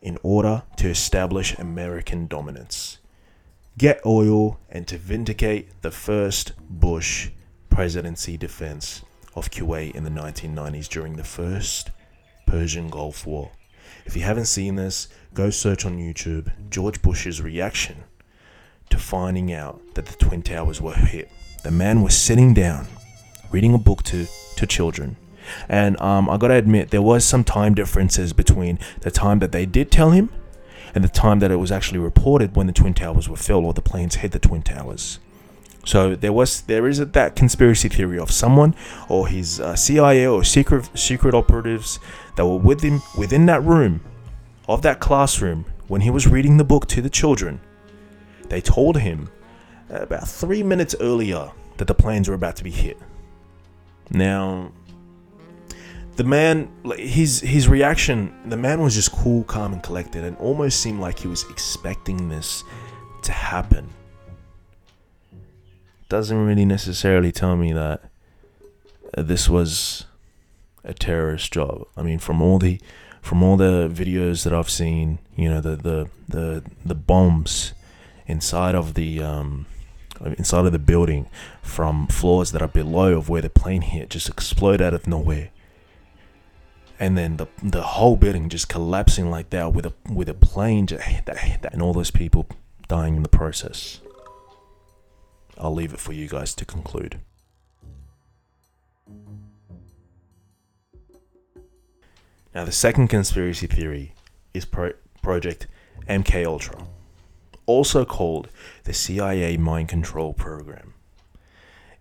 in 0.00 0.18
order 0.22 0.62
to 0.76 0.88
establish 0.88 1.58
American 1.58 2.26
dominance, 2.26 2.98
get 3.78 4.04
oil, 4.04 4.60
and 4.68 4.86
to 4.86 4.98
vindicate 4.98 5.82
the 5.82 5.90
first 5.90 6.52
Bush 6.68 7.30
presidency 7.70 8.36
defense 8.36 9.02
of 9.34 9.50
Kuwait 9.50 9.94
in 9.94 10.04
the 10.04 10.10
1990s 10.10 10.88
during 10.88 11.16
the 11.16 11.24
first 11.24 11.90
Persian 12.46 12.88
Gulf 12.88 13.26
War. 13.26 13.50
If 14.04 14.14
you 14.14 14.22
haven't 14.22 14.44
seen 14.44 14.76
this, 14.76 15.08
go 15.32 15.50
search 15.50 15.84
on 15.86 15.98
YouTube 15.98 16.52
George 16.70 17.00
Bush's 17.00 17.40
reaction 17.40 18.04
to 18.90 18.98
finding 18.98 19.52
out 19.52 19.80
that 19.94 20.06
the 20.06 20.16
Twin 20.16 20.42
Towers 20.42 20.80
were 20.80 20.94
hit. 20.94 21.30
The 21.62 21.70
man 21.70 22.02
was 22.02 22.16
sitting 22.16 22.52
down, 22.52 22.86
reading 23.50 23.72
a 23.72 23.78
book 23.78 24.02
to, 24.04 24.26
to 24.56 24.66
children, 24.66 25.16
and 25.68 26.00
um, 26.00 26.28
I 26.28 26.36
gotta 26.36 26.54
admit, 26.54 26.90
there 26.90 27.02
was 27.02 27.24
some 27.24 27.44
time 27.44 27.74
differences 27.74 28.32
between 28.32 28.78
the 29.00 29.10
time 29.10 29.38
that 29.40 29.52
they 29.52 29.66
did 29.66 29.90
tell 29.90 30.10
him 30.10 30.30
and 30.94 31.02
the 31.02 31.08
time 31.08 31.40
that 31.40 31.50
it 31.50 31.56
was 31.56 31.72
actually 31.72 31.98
reported 31.98 32.56
when 32.56 32.66
the 32.66 32.72
Twin 32.72 32.94
Towers 32.94 33.28
were 33.28 33.36
filled 33.36 33.64
or 33.64 33.72
the 33.72 33.82
planes 33.82 34.16
hit 34.16 34.32
the 34.32 34.38
Twin 34.38 34.62
Towers. 34.62 35.18
So 35.84 36.14
there 36.14 36.32
was 36.32 36.62
there 36.62 36.88
is 36.88 36.98
that 36.98 37.36
conspiracy 37.36 37.88
theory 37.88 38.18
of 38.18 38.30
someone 38.30 38.74
or 39.08 39.28
his 39.28 39.60
uh, 39.60 39.76
CIA 39.76 40.26
or 40.26 40.42
secret 40.42 40.88
secret 40.94 41.34
operatives 41.34 41.98
that 42.36 42.46
were 42.46 42.56
with 42.56 42.82
him 42.82 43.02
within 43.18 43.46
that 43.46 43.62
room 43.62 44.00
of 44.66 44.82
that 44.82 44.98
classroom 45.00 45.66
when 45.88 46.00
he 46.00 46.10
was 46.10 46.26
reading 46.26 46.56
the 46.56 46.64
book 46.64 46.86
to 46.88 47.02
the 47.02 47.10
children. 47.10 47.60
They 48.48 48.60
told 48.60 48.98
him 48.98 49.30
about 49.90 50.26
three 50.26 50.62
minutes 50.62 50.94
earlier 51.00 51.52
that 51.76 51.86
the 51.86 51.94
planes 51.94 52.28
were 52.28 52.34
about 52.34 52.56
to 52.56 52.64
be 52.64 52.70
hit. 52.70 52.98
Now, 54.10 54.72
the 56.16 56.24
man, 56.24 56.70
his 56.96 57.40
his 57.40 57.68
reaction, 57.68 58.34
the 58.46 58.56
man 58.56 58.80
was 58.80 58.94
just 58.94 59.12
cool, 59.12 59.44
calm, 59.44 59.72
and 59.72 59.82
collected, 59.82 60.24
and 60.24 60.36
almost 60.38 60.80
seemed 60.80 61.00
like 61.00 61.18
he 61.18 61.28
was 61.28 61.48
expecting 61.50 62.28
this 62.28 62.62
to 63.22 63.32
happen. 63.32 63.88
Doesn't 66.08 66.46
really 66.46 66.64
necessarily 66.64 67.32
tell 67.32 67.56
me 67.56 67.72
that 67.72 68.02
uh, 69.16 69.22
this 69.22 69.48
was 69.48 70.04
a 70.84 70.94
terrorist 70.94 71.52
job. 71.52 71.86
I 71.96 72.02
mean, 72.02 72.18
from 72.18 72.40
all 72.40 72.58
the 72.58 72.80
from 73.20 73.42
all 73.42 73.56
the 73.56 73.90
videos 73.92 74.44
that 74.44 74.52
I've 74.52 74.70
seen, 74.70 75.18
you 75.34 75.48
know, 75.48 75.60
the 75.60 75.76
the 75.76 76.08
the, 76.28 76.64
the 76.84 76.94
bombs 76.94 77.72
inside 78.26 78.74
of 78.74 78.94
the 78.94 79.20
um, 79.20 79.66
inside 80.38 80.66
of 80.66 80.72
the 80.72 80.78
building 80.78 81.28
from 81.62 82.06
floors 82.06 82.52
that 82.52 82.62
are 82.62 82.68
below 82.68 83.16
of 83.16 83.28
where 83.28 83.42
the 83.42 83.50
plane 83.50 83.82
hit 83.82 84.10
just 84.10 84.28
explode 84.28 84.80
out 84.80 84.94
of 84.94 85.08
nowhere 85.08 85.50
and 87.04 87.18
then 87.18 87.36
the 87.36 87.46
the 87.62 87.82
whole 87.82 88.16
building 88.16 88.48
just 88.48 88.70
collapsing 88.70 89.30
like 89.30 89.50
that 89.50 89.74
with 89.74 89.84
a 89.84 89.92
with 90.10 90.26
a 90.26 90.32
plane 90.32 90.86
just, 90.86 91.02
and 91.70 91.82
all 91.82 91.92
those 91.92 92.10
people 92.10 92.46
dying 92.88 93.16
in 93.16 93.22
the 93.22 93.28
process 93.28 94.00
i'll 95.58 95.74
leave 95.74 95.92
it 95.92 96.00
for 96.00 96.14
you 96.14 96.26
guys 96.26 96.54
to 96.54 96.64
conclude 96.64 97.20
now 102.54 102.64
the 102.64 102.72
second 102.72 103.08
conspiracy 103.08 103.66
theory 103.66 104.14
is 104.54 104.64
Pro- 104.64 104.94
project 105.20 105.66
mk 106.08 106.46
ultra 106.46 106.86
also 107.66 108.04
called 108.04 108.48
the 108.82 108.92
CIA 108.92 109.56
Mind 109.56 109.88
Control 109.88 110.34
Program. 110.34 110.92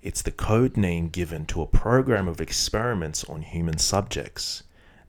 It's 0.01 0.21
the 0.21 0.33
code 0.33 0.75
name 0.75 1.07
given 1.07 1.45
to 1.45 1.61
a 1.61 1.67
program 1.67 2.27
of 2.27 2.41
experiments 2.41 3.23
on 3.23 3.43
human 3.43 3.77
subjects 3.77 4.63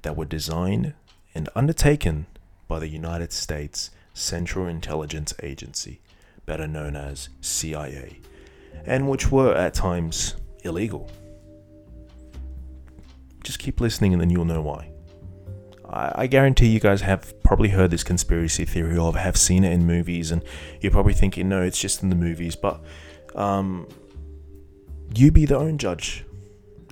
that 0.04 0.16
were 0.16 0.24
designed 0.24 0.94
and 1.34 1.48
undertaken 1.56 2.26
by 2.68 2.78
the 2.78 2.88
United 2.88 3.32
States 3.32 3.90
Central 4.12 4.66
Intelligence 4.66 5.34
Agency, 5.42 6.00
better 6.46 6.68
known 6.68 6.94
as 6.94 7.28
CIA, 7.40 8.20
and 8.86 9.08
which 9.08 9.32
were 9.32 9.54
at 9.54 9.74
times 9.74 10.36
illegal. 10.62 11.10
Just 13.42 13.58
keep 13.58 13.80
listening 13.80 14.12
and 14.12 14.20
then 14.22 14.30
you'll 14.30 14.44
know 14.44 14.62
why. 14.62 14.90
I, 15.86 16.26
guarantee 16.26 16.66
you 16.66 16.80
guys 16.80 17.02
have 17.02 17.40
probably 17.44 17.68
heard 17.68 17.90
this 17.90 18.02
conspiracy 18.02 18.64
theory 18.64 18.96
or 18.96 19.16
have 19.16 19.36
seen 19.36 19.62
it 19.62 19.72
in 19.72 19.86
movies, 19.86 20.32
and 20.32 20.42
you're 20.80 20.90
probably 20.90 21.12
thinking, 21.12 21.48
no, 21.48 21.62
it's 21.62 21.78
just 21.78 22.02
in 22.02 22.08
the 22.08 22.16
movies. 22.16 22.56
But 22.56 22.82
um, 23.36 23.86
you 25.14 25.30
be 25.30 25.44
the 25.46 25.56
own 25.56 25.78
judge. 25.78 26.24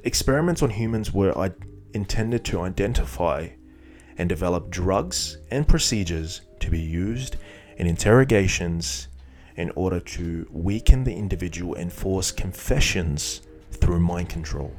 Experiments 0.04 0.62
on 0.62 0.71
humans 0.71 1.12
were 1.12 1.33
intended 1.94 2.44
to 2.46 2.61
identify 2.61 3.49
and 4.18 4.28
develop 4.28 4.70
drugs 4.70 5.38
and 5.50 5.66
procedures 5.66 6.42
to 6.61 6.70
be 6.70 6.80
used 6.80 7.37
in 7.76 7.87
interrogations 7.87 9.08
in 9.56 9.70
order 9.75 10.00
to 10.00 10.46
weaken 10.50 11.04
the 11.04 11.14
individual 11.14 11.75
and 11.75 11.92
force 11.92 12.30
confessions 12.30 13.42
through 13.70 14.00
mind 14.00 14.28
control. 14.28 14.72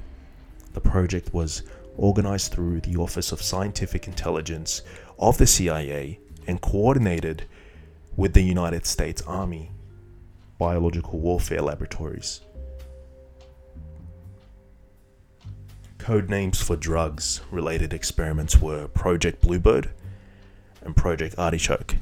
The 0.74 0.82
project 0.82 1.34
was 1.34 1.64
organized 1.98 2.52
through 2.52 2.82
the 2.82 2.96
Office 2.96 3.32
of 3.32 3.42
Scientific 3.42 4.08
Intelligence 4.08 4.82
of 5.20 5.38
the 5.38 5.48
CIA 5.48 6.20
and 6.48 6.62
coordinated 6.62 7.46
with 8.16 8.34
the 8.34 8.42
United 8.42 8.86
States 8.86 9.22
Army 9.24 9.72
Biological 10.58 11.20
Warfare 11.20 11.62
Laboratories. 11.62 12.42
Code 16.04 16.30
names 16.30 16.62
for 16.62 16.76
drugs 16.76 17.40
related 17.50 17.94
experiments 17.94 18.58
were 18.58 18.90
Project 18.90 19.40
Bluebird 19.40 19.90
and 20.82 20.94
Project 20.94 21.34
Artichoke. 21.38 21.96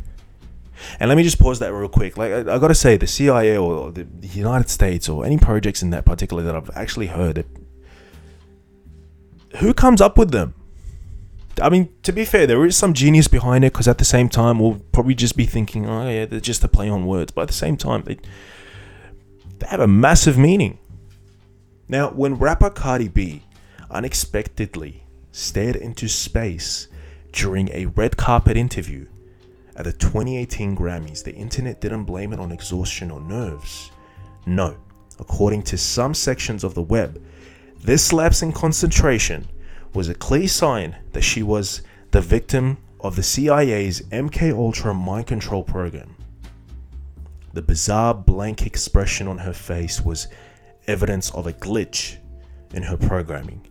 And 0.99 1.07
let 1.07 1.17
me 1.17 1.21
just 1.21 1.37
pause 1.37 1.59
that 1.59 1.71
real 1.71 1.87
quick. 1.87 2.17
Like 2.17 2.31
I, 2.31 2.39
I 2.39 2.57
got 2.57 2.69
to 2.69 2.73
say, 2.73 2.97
the 2.97 3.05
CIA 3.05 3.55
or 3.57 3.91
the 3.91 4.07
United 4.23 4.71
States 4.71 5.07
or 5.07 5.23
any 5.23 5.37
projects 5.37 5.83
in 5.83 5.91
that 5.91 6.03
particular 6.03 6.41
that 6.41 6.55
I've 6.55 6.71
actually 6.73 7.07
heard, 7.07 7.45
who 9.57 9.71
comes 9.71 10.01
up 10.01 10.17
with 10.17 10.31
them? 10.31 10.55
I 11.61 11.69
mean, 11.69 11.93
to 12.01 12.11
be 12.11 12.25
fair, 12.25 12.47
there 12.47 12.65
is 12.65 12.75
some 12.75 12.95
genius 12.95 13.27
behind 13.27 13.63
it 13.63 13.71
because 13.71 13.87
at 13.87 13.99
the 13.99 14.05
same 14.05 14.29
time, 14.29 14.57
we'll 14.57 14.81
probably 14.93 15.13
just 15.13 15.37
be 15.37 15.45
thinking, 15.45 15.87
oh, 15.87 16.09
yeah, 16.09 16.25
they're 16.25 16.39
just 16.39 16.63
a 16.63 16.67
play 16.67 16.89
on 16.89 17.05
words. 17.05 17.33
But 17.33 17.43
at 17.43 17.47
the 17.49 17.53
same 17.53 17.77
time, 17.77 18.01
they, 18.01 18.17
they 19.59 19.67
have 19.67 19.79
a 19.79 19.85
massive 19.85 20.39
meaning. 20.39 20.79
Now, 21.87 22.09
when 22.09 22.33
rapper 22.33 22.71
Cardi 22.71 23.07
B 23.07 23.43
unexpectedly 23.91 25.03
stared 25.31 25.75
into 25.75 26.07
space 26.07 26.87
during 27.31 27.69
a 27.69 27.85
red 27.87 28.17
carpet 28.17 28.57
interview 28.57 29.07
at 29.75 29.85
the 29.85 29.93
2018 29.93 30.75
Grammys, 30.75 31.23
the 31.23 31.33
internet 31.33 31.79
didn't 31.79 32.03
blame 32.03 32.33
it 32.33 32.39
on 32.39 32.51
exhaustion 32.51 33.09
or 33.09 33.21
nerves. 33.21 33.91
No, 34.45 34.77
according 35.19 35.63
to 35.63 35.77
some 35.77 36.13
sections 36.13 36.63
of 36.63 36.73
the 36.73 36.81
web, 36.81 37.23
this 37.79 38.11
lapse 38.11 38.41
in 38.41 38.51
concentration 38.51 39.47
was 39.93 40.09
a 40.09 40.13
clear 40.13 40.47
sign 40.47 40.97
that 41.13 41.23
she 41.23 41.41
was 41.41 41.81
the 42.11 42.21
victim 42.21 42.77
of 42.99 43.15
the 43.15 43.23
CIA's 43.23 44.01
MK 44.11 44.53
Ultra 44.53 44.93
mind 44.93 45.27
control 45.27 45.63
program. 45.63 46.15
The 47.53 47.61
bizarre 47.61 48.13
blank 48.13 48.65
expression 48.65 49.27
on 49.27 49.39
her 49.39 49.53
face 49.53 50.01
was 50.01 50.27
evidence 50.87 51.31
of 51.31 51.47
a 51.47 51.53
glitch 51.53 52.17
in 52.73 52.83
her 52.83 52.97
programming. 52.97 53.65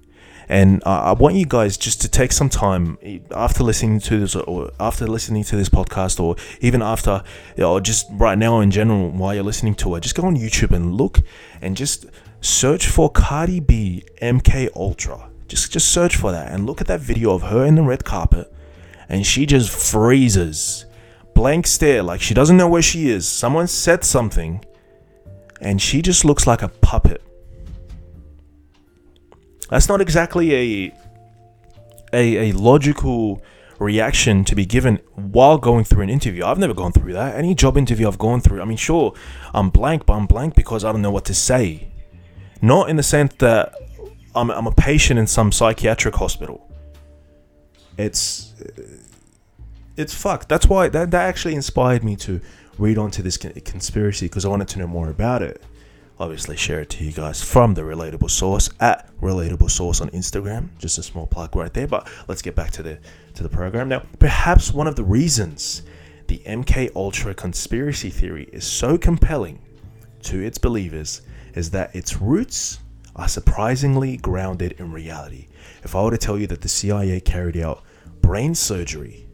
And 0.51 0.83
I 0.85 1.13
want 1.13 1.37
you 1.37 1.47
guys 1.47 1.77
just 1.77 2.03
to 2.03 2.09
take 2.09 2.33
some 2.33 2.49
time 2.49 2.99
after 3.31 3.63
listening 3.63 4.01
to 4.01 4.19
this, 4.19 4.35
or 4.35 4.73
after 4.81 5.07
listening 5.07 5.45
to 5.45 5.55
this 5.55 5.69
podcast, 5.69 6.19
or 6.19 6.35
even 6.61 6.83
after, 6.83 7.23
or 7.57 7.81
just 7.81 8.09
right 8.11 8.37
now 8.37 8.59
in 8.59 8.73
general, 8.73 9.11
while 9.11 9.33
you're 9.33 9.45
listening 9.45 9.77
to 9.77 9.95
it, 9.95 10.01
just 10.01 10.17
go 10.17 10.25
on 10.25 10.37
YouTube 10.37 10.73
and 10.73 10.97
look 10.97 11.21
and 11.63 11.77
just 11.77 12.07
search 12.41 12.89
for 12.89 13.09
Cardi 13.09 13.61
B 13.61 14.05
MK 14.21 14.71
Ultra. 14.75 15.31
Just 15.47 15.71
just 15.71 15.93
search 15.93 16.17
for 16.17 16.33
that 16.33 16.51
and 16.51 16.67
look 16.67 16.81
at 16.81 16.89
that 16.89 16.99
video 16.99 17.33
of 17.33 17.43
her 17.43 17.65
in 17.65 17.77
the 17.77 17.83
red 17.83 18.05
carpet 18.05 18.53
and 19.09 19.25
she 19.25 19.47
just 19.47 19.71
freezes. 19.71 20.85
Blank 21.33 21.69
stare 21.69 22.03
like 22.03 22.21
she 22.21 22.35
doesn't 22.35 22.57
know 22.57 22.69
where 22.69 22.83
she 22.83 23.09
is. 23.09 23.29
Someone 23.29 23.69
said 23.69 24.03
something 24.03 24.65
and 25.61 25.81
she 25.81 26.03
just 26.03 26.25
looks 26.25 26.45
like 26.49 26.63
a 26.63 26.69
puppet. 26.69 27.23
That's 29.71 29.89
not 29.89 30.01
exactly 30.01 30.55
a 30.55 30.95
a, 32.13 32.51
a 32.51 32.53
logical 32.53 33.41
reaction 33.79 34.45
to 34.45 34.55
be 34.55 34.67
given 34.67 34.97
while 35.15 35.57
going 35.59 35.85
through 35.85 36.03
an 36.03 36.11
interview. 36.11 36.45
I've 36.45 36.59
never 36.59 36.75
gone 36.75 36.93
through 36.93 37.13
that. 37.15 37.37
Any 37.37 37.55
job 37.55 37.79
interview 37.79 38.09
I've 38.09 38.19
gone 38.19 38.41
through, 38.41 38.61
I 38.61 38.65
mean, 38.65 38.77
sure, 38.77 39.15
I'm 39.55 39.71
blank, 39.71 40.07
but 40.07 40.15
I'm 40.15 40.27
blank 40.27 40.55
because 40.55 40.85
I 40.85 40.93
don't 40.93 41.03
know 41.03 41.11
what 41.11 41.25
to 41.27 41.35
say. 41.35 41.89
Not 42.61 42.91
in 42.91 42.97
the 42.97 43.03
sense 43.03 43.35
that 43.39 43.75
I'm, 44.35 44.51
I'm 44.51 44.67
a 44.67 44.73
patient 44.73 45.19
in 45.19 45.27
some 45.27 45.51
psychiatric 45.51 46.15
hospital. 46.15 46.71
It's 47.97 48.55
it's 49.97 50.15
fucked. 50.15 50.49
That's 50.49 50.67
why 50.67 50.89
that, 50.89 51.11
that 51.11 51.29
actually 51.29 51.55
inspired 51.55 52.05
me 52.05 52.17
to 52.17 52.41
read 52.79 52.99
onto 52.99 53.23
this 53.23 53.37
conspiracy 53.37 54.27
because 54.27 54.45
I 54.45 54.49
wanted 54.49 54.69
to 54.69 54.79
know 54.79 54.87
more 54.87 55.11
about 55.11 55.43
it. 55.43 55.63
Obviously, 56.21 56.55
share 56.55 56.83
it 56.83 56.91
to 56.91 57.03
you 57.03 57.13
guys 57.13 57.43
from 57.43 57.73
the 57.73 57.81
relatable 57.81 58.31
source 58.31 58.69
at 58.79 59.09
relatable 59.23 59.71
source 59.71 60.03
on 60.03 60.11
Instagram. 60.11 60.69
Just 60.79 60.99
a 60.99 61.03
small 61.03 61.27
plug 61.27 61.57
right 61.57 61.73
there. 61.73 61.87
But 61.87 62.11
let's 62.29 62.43
get 62.43 62.55
back 62.55 62.73
to 62.73 62.83
the 62.83 62.99
to 63.33 63.43
the 63.43 63.49
program 63.49 63.89
now. 63.89 64.03
Perhaps 64.19 64.71
one 64.71 64.87
of 64.87 64.97
the 64.97 65.03
reasons 65.03 65.81
the 66.27 66.43
MK 66.45 66.95
Ultra 66.95 67.33
conspiracy 67.33 68.11
theory 68.11 68.51
is 68.53 68.67
so 68.67 68.99
compelling 68.99 69.61
to 70.25 70.39
its 70.43 70.59
believers 70.59 71.23
is 71.55 71.71
that 71.71 71.97
its 71.97 72.21
roots 72.21 72.81
are 73.17 73.27
surprisingly 73.27 74.19
grounded 74.19 74.73
in 74.73 74.93
reality. 74.93 75.49
If 75.85 75.97
I 75.97 76.03
were 76.03 76.11
to 76.11 76.19
tell 76.19 76.39
you 76.39 76.47
that 76.49 76.61
the 76.61 76.69
CIA 76.69 77.23
carried 77.23 77.57
out 77.57 77.83
brain 78.21 78.55
surgery 78.55 79.27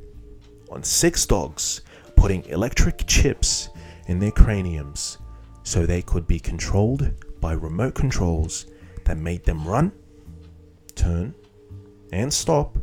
on 0.70 0.84
six 0.84 1.26
dogs, 1.26 1.80
putting 2.14 2.44
electric 2.44 3.08
chips 3.08 3.70
in 4.06 4.20
their 4.20 4.30
craniums 4.30 5.18
so 5.66 5.84
they 5.84 6.00
could 6.00 6.28
be 6.28 6.38
controlled 6.38 7.10
by 7.40 7.52
remote 7.52 7.92
controls 7.92 8.66
that 9.04 9.18
made 9.18 9.44
them 9.44 9.66
run, 9.66 9.90
turn, 10.94 11.34
and 12.12 12.32
stop, 12.32 12.78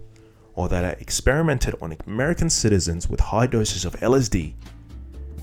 or 0.53 0.67
that 0.67 0.83
are 0.83 0.99
experimented 0.99 1.73
on 1.81 1.95
American 2.05 2.49
citizens 2.49 3.09
with 3.09 3.21
high 3.21 3.47
doses 3.47 3.85
of 3.85 3.95
LSD 4.01 4.53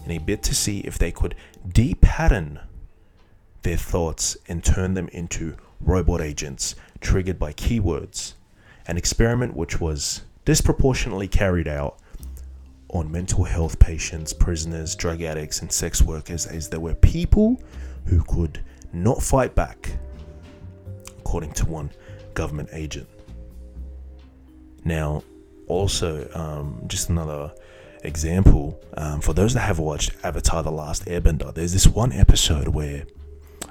in 0.05 0.11
a 0.11 0.19
bid 0.19 0.43
to 0.43 0.55
see 0.55 0.81
if 0.81 0.99
they 0.99 1.11
could 1.11 1.35
de-pattern 1.67 2.61
their 3.63 3.79
thoughts 3.79 4.37
and 4.47 4.63
turn 4.63 4.93
them 4.93 5.09
into 5.09 5.57
robot 5.81 6.21
agents 6.21 6.75
triggered 7.01 7.39
by 7.39 7.55
keywords. 7.55 8.35
An 8.87 8.99
experiment 8.99 9.57
which 9.57 9.81
was 9.81 10.25
disproportionately 10.45 11.27
carried 11.27 11.69
out 11.69 11.99
on 12.93 13.11
mental 13.11 13.45
health 13.45 13.79
patients, 13.79 14.33
prisoners, 14.33 14.95
drug 14.95 15.23
addicts, 15.23 15.61
and 15.63 15.71
sex 15.71 16.03
workers, 16.03 16.47
as 16.47 16.69
there 16.69 16.81
were 16.81 16.95
people 16.95 17.63
who 18.07 18.23
could 18.25 18.63
not 18.93 19.23
fight 19.23 19.55
back, 19.55 19.93
according 21.19 21.53
to 21.53 21.67
one 21.67 21.91
government 22.35 22.69
agent. 22.73 23.09
Now, 24.85 25.23
also, 25.67 26.29
um, 26.35 26.83
just 26.87 27.11
another 27.11 27.53
example 28.03 28.81
um, 28.97 29.21
for 29.21 29.33
those 29.33 29.55
that 29.55 29.61
have 29.61 29.79
watched 29.79 30.13
Avatar 30.25 30.63
The 30.63 30.73
Last 30.73 31.05
Airbender, 31.05 31.55
there's 31.55 31.73
this 31.73 31.87
one 31.87 32.13
episode 32.13 32.69
where 32.69 33.05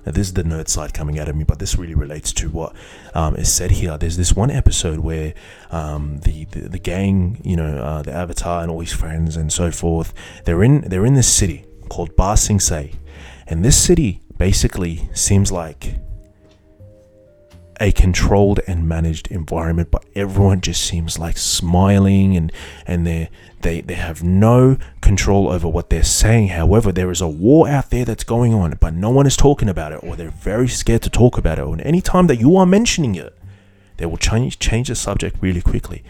now, 0.05 0.11
this 0.11 0.27
is 0.27 0.33
the 0.33 0.43
nerd 0.43 0.69
side 0.69 0.93
coming 0.93 1.19
out 1.19 1.27
of 1.27 1.35
me, 1.35 1.43
but 1.43 1.59
this 1.59 1.75
really 1.75 1.95
relates 1.95 2.31
to 2.33 2.49
what 2.49 2.75
um, 3.13 3.35
is 3.35 3.51
said 3.51 3.71
here. 3.71 3.97
There's 3.97 4.17
this 4.17 4.33
one 4.33 4.49
episode 4.49 4.99
where 4.99 5.33
um, 5.71 6.19
the, 6.19 6.45
the, 6.45 6.69
the 6.69 6.79
gang, 6.79 7.41
you 7.43 7.55
know, 7.55 7.77
uh, 7.77 8.01
the 8.01 8.13
Avatar 8.13 8.61
and 8.61 8.71
all 8.71 8.79
his 8.79 8.93
friends 8.93 9.35
and 9.35 9.51
so 9.51 9.71
forth, 9.71 10.13
they're 10.45 10.63
in 10.63 10.81
they're 10.81 11.05
in 11.05 11.15
this 11.15 11.31
city 11.31 11.65
called 11.89 12.15
Ba 12.15 12.37
Sing 12.37 12.59
Se, 12.59 12.93
and 13.47 13.65
this 13.65 13.77
city 13.77 14.21
basically 14.37 15.09
seems 15.13 15.51
like 15.51 15.95
a 17.79 17.91
controlled 17.91 18.59
and 18.67 18.87
managed 18.87 19.27
environment, 19.27 19.89
but 19.89 20.03
everyone 20.15 20.61
just 20.61 20.81
seems 20.81 21.17
like 21.17 21.37
smiling 21.37 22.35
and 22.35 22.51
and 22.85 23.07
they 23.07 23.29
they 23.61 23.81
they 23.81 23.93
have 23.95 24.23
no 24.23 24.77
control 25.01 25.49
over 25.49 25.67
what 25.67 25.89
they're 25.89 26.03
saying. 26.03 26.49
However, 26.49 26.91
there 26.91 27.11
is 27.11 27.21
a 27.21 27.27
war 27.27 27.69
out 27.69 27.89
there 27.89 28.05
that's 28.05 28.23
going 28.23 28.53
on, 28.53 28.77
but 28.79 28.93
no 28.93 29.09
one 29.09 29.25
is 29.25 29.37
talking 29.37 29.69
about 29.69 29.91
it, 29.91 30.03
or 30.03 30.15
they're 30.15 30.29
very 30.29 30.67
scared 30.67 31.01
to 31.03 31.09
talk 31.09 31.37
about 31.37 31.59
it. 31.59 31.65
And 31.65 31.81
any 31.81 32.01
time 32.01 32.27
that 32.27 32.39
you 32.39 32.55
are 32.57 32.65
mentioning 32.65 33.15
it, 33.15 33.33
they 33.97 34.05
will 34.05 34.17
change 34.17 34.59
change 34.59 34.89
the 34.89 34.95
subject 34.95 35.37
really 35.41 35.61
quickly. 35.61 36.03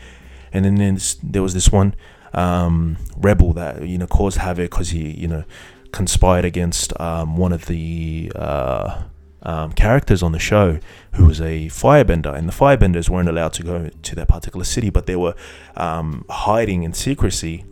And 0.52 0.66
then 0.66 0.76
there's, 0.76 1.16
there 1.22 1.44
was 1.44 1.54
this 1.54 1.72
one 1.72 1.94
um, 2.34 2.98
rebel 3.18 3.54
that 3.54 3.88
you 3.88 3.98
know 3.98 4.08
caused 4.08 4.38
havoc 4.38 4.72
because 4.72 4.90
he 4.90 5.12
you 5.12 5.28
know 5.28 5.44
conspired 5.92 6.46
against 6.46 7.00
um, 7.00 7.38
one 7.38 7.52
of 7.52 7.66
the 7.66 8.32
uh, 8.36 9.04
um, 9.44 9.72
characters 9.72 10.22
on 10.22 10.32
the 10.32 10.40
show 10.40 10.80
who 11.14 11.26
was 11.26 11.40
a 11.40 11.68
firebender, 11.68 12.34
and 12.36 12.48
the 12.48 12.54
firebenders 12.54 13.10
weren't 13.10 13.30
allowed 13.30 13.54
to 13.54 13.64
go 13.64 13.90
to 13.90 14.16
that 14.16 14.28
particular 14.28 14.66
city, 14.66 14.90
but 14.90 15.06
they 15.06 15.16
were 15.16 15.36
um, 15.76 16.26
hiding 16.30 16.84
in 16.84 16.94
secrecy, 16.94 17.66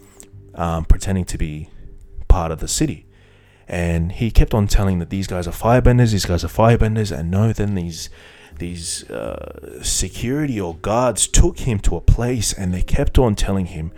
um, 0.56 0.86
pretending 0.86 1.26
to 1.26 1.38
be 1.38 1.70
part 2.28 2.52
of 2.52 2.60
the 2.60 2.68
city. 2.68 3.06
And 3.68 4.14
he 4.14 4.32
kept 4.32 4.54
on 4.54 4.68
telling 4.68 5.00
that 5.00 5.10
these 5.10 5.28
guys 5.28 5.48
are 5.48 5.52
firebenders, 5.52 6.12
these 6.12 6.26
guys 6.26 6.44
are 6.44 6.48
firebenders, 6.48 7.18
and 7.18 7.30
no, 7.30 7.52
then 7.52 7.76
these 7.76 8.10
these 8.60 9.08
uh, 9.12 9.84
security 9.84 10.60
or 10.60 10.76
guards 10.78 11.28
took 11.28 11.60
him 11.60 11.78
to 11.80 11.96
a 11.96 12.02
place, 12.02 12.54
and 12.54 12.74
they 12.74 12.82
kept 12.82 13.20
on 13.20 13.36
telling 13.36 13.68
him, 13.68 13.92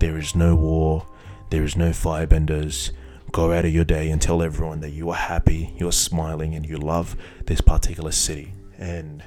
"There 0.00 0.18
is 0.18 0.36
no 0.36 0.54
war, 0.54 1.06
there 1.50 1.64
is 1.64 1.76
no 1.76 1.90
firebenders." 1.90 2.90
Go 3.32 3.52
out 3.52 3.64
of 3.64 3.72
your 3.72 3.84
day 3.84 4.10
and 4.10 4.20
tell 4.20 4.42
everyone 4.42 4.80
that 4.80 4.90
you 4.90 5.10
are 5.10 5.16
happy, 5.16 5.74
you're 5.76 5.92
smiling, 5.92 6.54
and 6.54 6.66
you 6.66 6.76
love 6.76 7.16
this 7.46 7.60
particular 7.60 8.12
city. 8.12 8.52
And 8.78 9.22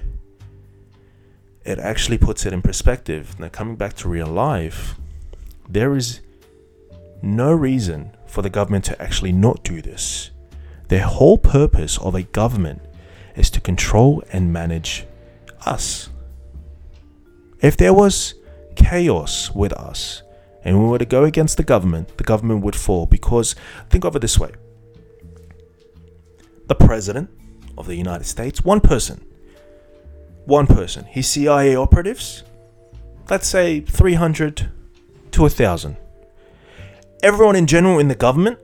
it 1.66 1.80
actually 1.80 2.18
puts 2.18 2.46
it 2.46 2.54
in 2.54 2.62
perspective. 2.62 3.40
Now, 3.40 3.50
coming 3.50 3.76
back 3.76 3.94
to 3.98 4.10
real 4.10 4.28
life, 4.28 4.96
there 5.68 5.96
is 5.96 6.22
no 7.22 7.52
reason 7.52 8.16
for 8.26 8.42
the 8.42 8.50
government 8.50 8.86
to 8.86 9.02
actually 9.02 9.32
not 9.32 9.64
do 9.64 9.82
this. 9.82 10.32
The 10.88 11.00
whole 11.00 11.38
purpose 11.38 11.98
of 12.00 12.16
a 12.16 12.24
government 12.24 12.82
is 13.36 13.50
to 13.52 13.62
control 13.62 14.24
and 14.32 14.52
manage 14.52 15.06
us. 15.66 16.10
If 17.62 17.78
there 17.78 17.94
was 17.94 18.36
chaos 18.76 19.52
with 19.54 19.74
us, 19.74 20.24
and 20.64 20.82
we 20.82 20.88
were 20.88 20.98
to 20.98 21.06
go 21.06 21.24
against 21.24 21.58
the 21.58 21.64
government, 21.64 22.18
the 22.18 22.24
government 22.24 22.64
would 22.64 22.76
fall 22.76 23.06
because 23.06 23.56
think 23.90 24.04
of 24.06 24.16
it 24.16 24.20
this 24.20 24.40
way 24.40 24.52
the 26.68 26.76
president 26.76 27.30
of 27.78 27.88
the 27.88 27.96
United 27.96 28.26
States, 28.26 28.64
one 28.64 28.80
person, 28.80 29.26
one 30.46 30.68
person, 30.68 31.04
his 31.06 31.28
CIA 31.28 31.76
operatives, 31.76 32.44
let's 33.30 33.48
say 33.48 33.82
300 33.82 34.70
to 35.32 35.42
1,000. 35.42 35.98
Everyone 37.24 37.56
in 37.56 37.66
general 37.66 37.98
in 37.98 38.08
the 38.08 38.16
government, 38.16 38.60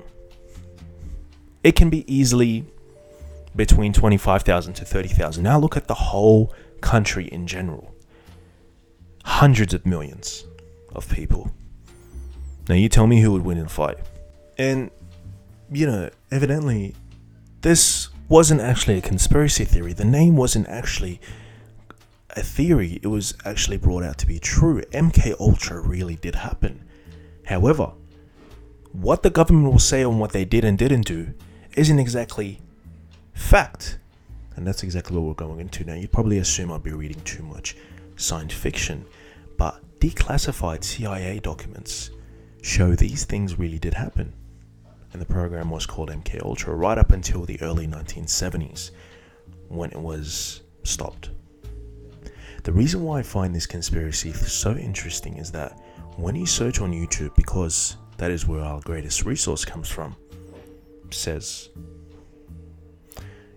it 1.63 1.75
can 1.75 1.89
be 1.89 2.05
easily 2.13 2.65
between 3.55 3.91
25,000 3.91 4.73
to 4.73 4.85
30,000. 4.85 5.43
Now 5.43 5.57
look 5.57 5.75
at 5.75 5.87
the 5.87 5.95
whole 5.95 6.53
country 6.81 7.25
in 7.27 7.47
general. 7.47 7.95
Hundreds 9.23 9.73
of 9.73 9.85
millions 9.85 10.45
of 10.93 11.09
people. 11.09 11.51
Now 12.67 12.75
you 12.75 12.89
tell 12.89 13.07
me 13.07 13.21
who 13.21 13.31
would 13.31 13.43
win 13.43 13.57
in 13.57 13.65
a 13.65 13.69
fight. 13.69 13.97
And, 14.57 14.89
you 15.71 15.85
know, 15.85 16.09
evidently, 16.31 16.95
this 17.61 18.09
wasn't 18.27 18.61
actually 18.61 18.97
a 18.97 19.01
conspiracy 19.01 19.65
theory. 19.65 19.93
The 19.93 20.05
name 20.05 20.35
wasn't 20.35 20.67
actually 20.67 21.21
a 22.35 22.41
theory. 22.41 22.99
It 23.03 23.07
was 23.07 23.35
actually 23.45 23.77
brought 23.77 24.03
out 24.03 24.17
to 24.19 24.27
be 24.27 24.39
true. 24.39 24.81
MK 24.91 25.39
Ultra 25.39 25.79
really 25.79 26.15
did 26.15 26.35
happen. 26.35 26.83
However, 27.45 27.93
what 28.91 29.23
the 29.23 29.29
government 29.29 29.71
will 29.71 29.79
say 29.79 30.03
on 30.03 30.19
what 30.19 30.31
they 30.31 30.45
did 30.45 30.63
and 30.63 30.77
didn't 30.77 31.05
do 31.05 31.33
isn't 31.75 31.99
exactly 31.99 32.61
fact. 33.33 33.99
And 34.55 34.65
that's 34.65 34.83
exactly 34.83 35.17
what 35.17 35.25
we're 35.25 35.33
going 35.33 35.59
into 35.59 35.83
now. 35.83 35.93
You'd 35.93 36.13
probably 36.13 36.39
assume 36.39 36.71
I'd 36.71 36.81
be 36.81 36.91
reading 36.91 37.21
too 37.21 37.43
much 37.43 37.75
science 38.15 38.53
fiction, 38.53 39.05
but 39.57 39.81
declassified 39.99 40.83
CIA 40.83 41.39
documents 41.39 42.11
show 42.65 42.95
these 42.95 43.25
things 43.25 43.59
really 43.59 43.77
did 43.77 43.93
happen. 43.93 44.33
And 45.13 45.21
the 45.21 45.25
program 45.25 45.69
was 45.69 45.85
called 45.85 46.09
MK 46.09 46.41
Ultra 46.41 46.73
right 46.75 46.97
up 46.97 47.11
until 47.11 47.45
the 47.45 47.61
early 47.61 47.87
1970s 47.87 48.89
when 49.69 49.91
it 49.91 49.99
was 49.99 50.61
stopped. 50.83 51.29
The 52.63 52.73
reason 52.73 53.03
why 53.03 53.19
I 53.19 53.23
find 53.23 53.53
this 53.53 53.67
conspiracy 53.67 54.33
so 54.33 54.75
interesting 54.75 55.37
is 55.37 55.51
that 55.51 55.79
when 56.17 56.35
you 56.35 56.47
search 56.47 56.81
on 56.81 56.91
YouTube, 56.91 57.35
because 57.35 57.97
that 58.17 58.31
is 58.31 58.47
where 58.47 58.61
our 58.61 58.81
greatest 58.81 59.25
resource 59.25 59.63
comes 59.63 59.87
from, 59.87 60.15
says 61.11 61.69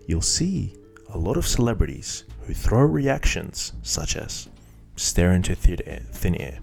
you'll 0.05 0.21
see 0.21 0.75
a 1.13 1.17
lot 1.17 1.35
of 1.35 1.47
celebrities 1.47 2.25
who 2.45 2.53
throw 2.53 2.83
reactions 2.83 3.73
such 3.81 4.15
as 4.15 4.49
stare 4.95 5.31
into 5.31 5.55
thin 5.55 6.35
air 6.35 6.59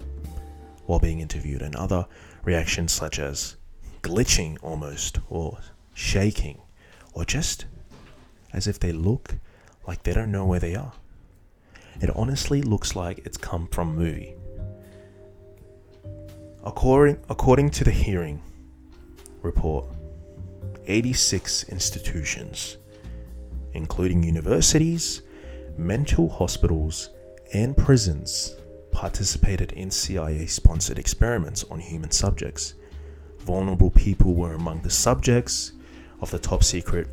while 0.86 0.98
being 0.98 1.20
interviewed 1.20 1.62
and 1.62 1.76
other 1.76 2.06
reactions 2.44 2.92
such 2.92 3.18
as 3.18 3.56
glitching 4.02 4.56
almost, 4.62 5.18
or 5.28 5.58
shaking, 5.94 6.60
or 7.12 7.24
just 7.24 7.66
as 8.52 8.66
if 8.66 8.78
they 8.78 8.92
look 8.92 9.34
like 9.86 10.02
they 10.02 10.12
don't 10.12 10.32
know 10.32 10.46
where 10.46 10.60
they 10.60 10.74
are. 10.74 10.92
It 12.00 12.10
honestly 12.14 12.62
looks 12.62 12.94
like 12.94 13.18
it's 13.24 13.36
come 13.36 13.68
from 13.68 13.90
a 13.90 13.92
movie. 13.94 14.34
According, 16.64 17.18
according 17.28 17.70
to 17.70 17.84
the 17.84 17.90
hearing 17.90 18.42
report, 19.42 19.86
86 20.86 21.64
institutions, 21.64 22.76
including 23.72 24.22
universities, 24.22 25.22
mental 25.76 26.28
hospitals, 26.28 27.10
and 27.52 27.76
prisons, 27.76 28.56
participated 28.96 29.72
in 29.72 29.90
CIA 29.90 30.46
sponsored 30.46 30.98
experiments 30.98 31.64
on 31.64 31.78
human 31.78 32.10
subjects. 32.10 32.72
Vulnerable 33.40 33.90
people 33.90 34.32
were 34.32 34.54
among 34.54 34.80
the 34.80 34.88
subjects 34.88 35.72
of 36.22 36.30
the 36.30 36.38
top 36.38 36.64
secret 36.64 37.06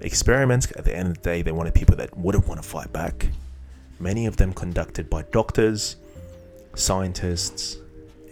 experiments. 0.00 0.72
At 0.76 0.86
the 0.86 0.96
end 0.96 1.08
of 1.08 1.14
the 1.16 1.20
day, 1.20 1.42
they 1.42 1.52
wanted 1.52 1.74
people 1.74 1.94
that 1.96 2.16
wouldn't 2.16 2.48
want 2.48 2.62
to 2.62 2.66
fight 2.66 2.90
back. 2.90 3.26
Many 4.00 4.24
of 4.24 4.38
them 4.38 4.54
conducted 4.54 5.10
by 5.10 5.24
doctors, 5.30 5.96
scientists, 6.74 7.76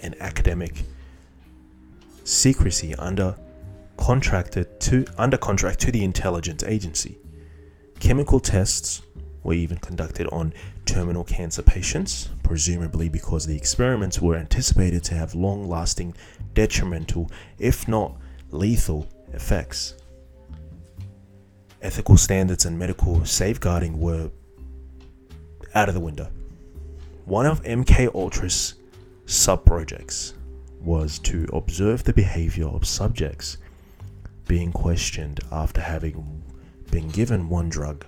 and 0.02 0.16
academic 0.22 0.84
secrecy 2.24 2.94
under 2.94 3.36
contracted 3.98 4.80
to 4.80 5.04
under 5.18 5.36
contract 5.36 5.78
to 5.80 5.92
the 5.92 6.02
intelligence 6.02 6.64
agency. 6.64 7.18
Chemical 8.00 8.40
tests 8.40 9.02
were 9.44 9.54
even 9.54 9.76
conducted 9.76 10.26
on 10.28 10.52
terminal 10.86 11.22
cancer 11.22 11.62
patients, 11.62 12.30
presumably 12.42 13.08
because 13.08 13.46
the 13.46 13.56
experiments 13.56 14.20
were 14.20 14.34
anticipated 14.34 15.04
to 15.04 15.14
have 15.14 15.34
long 15.34 15.68
lasting 15.68 16.14
detrimental, 16.54 17.30
if 17.58 17.86
not 17.86 18.16
lethal, 18.50 19.06
effects. 19.32 19.94
Ethical 21.82 22.16
standards 22.16 22.64
and 22.64 22.78
medical 22.78 23.24
safeguarding 23.24 24.00
were 24.00 24.30
out 25.74 25.88
of 25.88 25.94
the 25.94 26.00
window. 26.00 26.30
One 27.26 27.46
of 27.46 27.62
MK 27.62 28.14
Ultra's 28.14 28.74
sub-projects 29.26 30.34
was 30.80 31.18
to 31.20 31.46
observe 31.52 32.04
the 32.04 32.12
behavior 32.12 32.68
of 32.68 32.86
subjects 32.86 33.58
being 34.46 34.72
questioned 34.72 35.40
after 35.50 35.80
having 35.80 36.42
been 36.90 37.08
given 37.08 37.48
one 37.48 37.68
drug, 37.68 38.04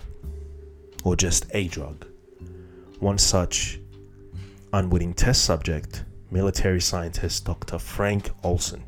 or 1.07 1.15
just 1.15 1.47
a 1.53 1.69
drug. 1.69 2.05
One 2.99 3.17
such 3.17 3.79
unwitting 4.73 5.15
test 5.15 5.45
subject, 5.45 6.05
military 6.33 6.81
scientist 6.81 7.45
Dr. 7.45 7.79
Frank 7.79 8.31
Olson, 8.43 8.83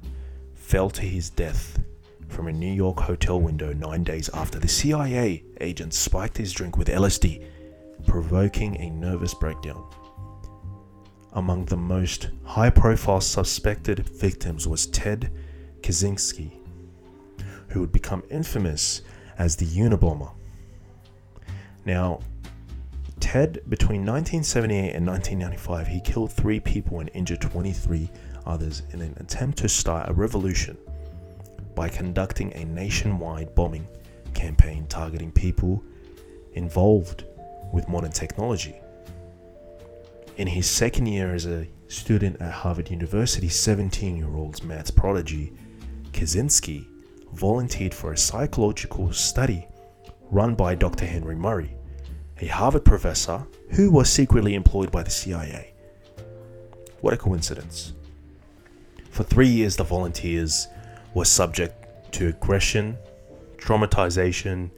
fell 0.57 0.91
to 0.91 1.03
his 1.03 1.31
death 1.31 1.79
from 2.27 2.49
a 2.49 2.53
New 2.53 2.73
York 2.73 2.99
hotel 2.99 3.41
window 3.41 3.73
nine 3.73 4.03
days 4.03 4.29
after 4.35 4.59
the 4.59 4.67
CIA 4.67 5.45
agent 5.61 5.95
spiked 5.95 6.37
his 6.37 6.53
drink 6.53 6.77
with 6.77 6.89
LSD, 6.89 7.45
provoking 8.09 8.77
a 8.81 8.91
nervous 8.91 9.35
breakdown. 9.35 9.89
Among 11.35 11.67
the 11.67 11.77
most 11.77 12.31
high 12.43 12.71
profile 12.71 13.21
suspected 13.21 14.01
victims 14.01 14.67
was 14.67 14.89
Ted 14.89 15.31
Kaczynski, 15.83 16.51
who 17.69 17.79
would 17.79 17.93
become 17.93 18.25
infamous 18.29 19.03
as 19.39 19.55
the 19.55 19.67
Unabomber. 19.67 20.33
Now, 21.89 22.21
Ted, 23.19 23.63
between 23.71 24.05
1978 24.05 24.95
and 24.95 25.07
1995, 25.07 25.87
he 25.87 26.03
killed 26.03 26.31
three 26.31 26.61
people 26.61 27.01
and 27.01 27.09
injured 27.15 27.41
23 27.41 28.11
others 28.45 28.83
in 28.93 29.01
an 29.01 29.17
attempt 29.19 29.57
to 29.61 29.71
start 29.71 30.11
a 30.11 30.13
revolution 30.13 30.77
by 31.75 31.89
conducting 31.89 32.53
a 32.53 32.67
nationwide 32.67 33.55
bombing 33.55 33.89
campaign 34.35 34.87
targeting 34.87 35.33
people 35.33 35.83
involved 36.53 37.25
with 37.73 37.89
modern 37.89 38.13
technology. 38.13 38.77
In 40.37 40.47
his 40.47 40.69
second 40.69 41.07
year 41.07 41.35
as 41.35 41.47
a 41.47 41.67
student 41.87 42.39
at 42.43 42.53
Harvard 42.53 42.91
University, 42.91 43.49
17 43.49 44.15
year 44.15 44.37
old 44.37 44.63
maths 44.63 44.91
prodigy 44.91 45.55
Kaczynski 46.13 46.87
volunteered 47.33 47.95
for 47.95 48.13
a 48.13 48.19
psychological 48.19 49.11
study 49.11 49.67
run 50.31 50.55
by 50.55 50.75
Dr. 50.75 51.07
Henry 51.07 51.35
Murray, 51.35 51.78
a 52.41 52.47
Harvard 52.47 52.85
professor 52.85 53.47
who 53.71 53.91
was 53.91 54.11
secretly 54.11 54.55
employed 54.55 54.93
by 54.93 55.03
the 55.03 55.11
CIA. 55.11 55.73
What 57.01 57.15
a 57.15 57.17
coincidence. 57.17 57.93
For 59.11 59.25
three 59.25 59.49
years, 59.49 59.77
the 59.77 59.85
volunteers 59.85 60.69
were 61.15 61.25
subject 61.25 62.13
to 62.13 62.29
aggression, 62.29 62.97
traumatization, 63.57 64.71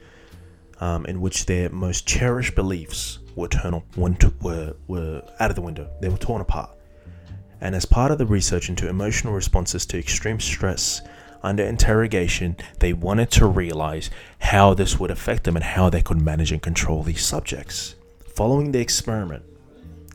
um, 0.80 1.04
in 1.06 1.20
which 1.20 1.46
their 1.46 1.68
most 1.70 2.06
cherished 2.06 2.54
beliefs 2.54 3.18
were, 3.36 3.48
turn, 3.48 3.82
were, 3.96 4.74
were 4.88 5.22
out 5.38 5.50
of 5.50 5.56
the 5.56 5.62
window. 5.62 5.90
They 6.00 6.08
were 6.08 6.16
torn 6.16 6.40
apart. 6.40 6.70
And 7.60 7.74
as 7.74 7.84
part 7.84 8.10
of 8.10 8.18
the 8.18 8.26
research 8.26 8.70
into 8.70 8.88
emotional 8.88 9.34
responses 9.34 9.84
to 9.86 9.98
extreme 9.98 10.40
stress 10.40 11.02
under 11.42 11.64
interrogation, 11.64 12.56
they 12.80 12.92
wanted 12.92 13.30
to 13.32 13.46
realize 13.46 14.10
how 14.40 14.74
this 14.74 14.98
would 14.98 15.10
affect 15.10 15.44
them 15.44 15.56
and 15.56 15.64
how 15.64 15.90
they 15.90 16.02
could 16.02 16.20
manage 16.20 16.52
and 16.52 16.62
control 16.62 17.02
these 17.02 17.24
subjects. 17.24 17.94
Following 18.34 18.72
the 18.72 18.80
experiment, 18.80 19.44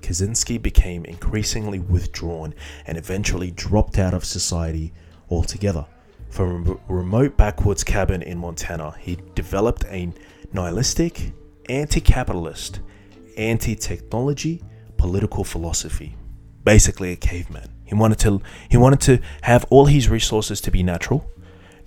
Kaczynski 0.02 0.62
became 0.62 1.04
increasingly 1.06 1.80
withdrawn 1.80 2.54
and 2.86 2.98
eventually 2.98 3.52
dropped 3.52 3.98
out 3.98 4.14
of 4.14 4.24
society 4.24 4.94
altogether. 5.30 5.86
From 6.30 6.68
a 6.68 6.94
remote 6.94 7.38
backwoods 7.38 7.84
cabin 7.84 8.22
in 8.22 8.38
Montana, 8.38 8.96
he 9.00 9.18
developed 9.36 9.86
a 9.86 10.12
nihilistic, 10.54 11.32
anti 11.70 12.02
capitalist, 12.02 12.82
anti 13.38 13.76
technology 13.76 14.62
political 14.98 15.44
philosophy. 15.44 16.16
Basically, 16.64 17.12
a 17.12 17.16
caveman. 17.16 17.75
He 17.86 17.96
wanted 17.96 18.20
to 18.20 18.42
he 18.68 18.78
wanted 18.78 19.02
to 19.02 19.20
have 19.42 19.66
all 19.70 19.86
his 19.86 20.10
resources 20.10 20.60
to 20.62 20.72
be 20.72 20.84
natural, 20.84 21.30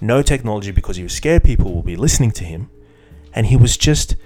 no 0.01 0.23
technology 0.23 0.71
because 0.71 0.97
he 0.97 1.03
was 1.03 1.13
scared 1.13 1.43
people 1.43 1.75
will 1.75 1.83
be 1.83 1.97
listening 1.97 2.31
to 2.33 2.45
him, 2.45 2.71
and 3.35 3.47
he 3.47 3.57
was 3.57 3.77
just 3.77 4.17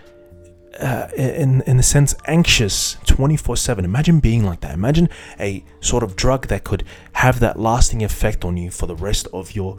uh, 0.78 1.08
in 1.16 1.62
in 1.62 1.78
a 1.78 1.82
sense 1.82 2.14
anxious 2.26 2.96
24/7. 3.06 3.84
Imagine 3.84 4.20
being 4.20 4.44
like 4.44 4.60
that. 4.60 4.74
Imagine 4.74 5.08
a 5.40 5.64
sort 5.80 6.02
of 6.02 6.14
drug 6.14 6.48
that 6.48 6.64
could 6.64 6.84
have 7.12 7.40
that 7.40 7.58
lasting 7.58 8.02
effect 8.02 8.44
on 8.44 8.56
you 8.56 8.70
for 8.70 8.86
the 8.86 8.96
rest 8.96 9.26
of 9.32 9.52
your 9.52 9.78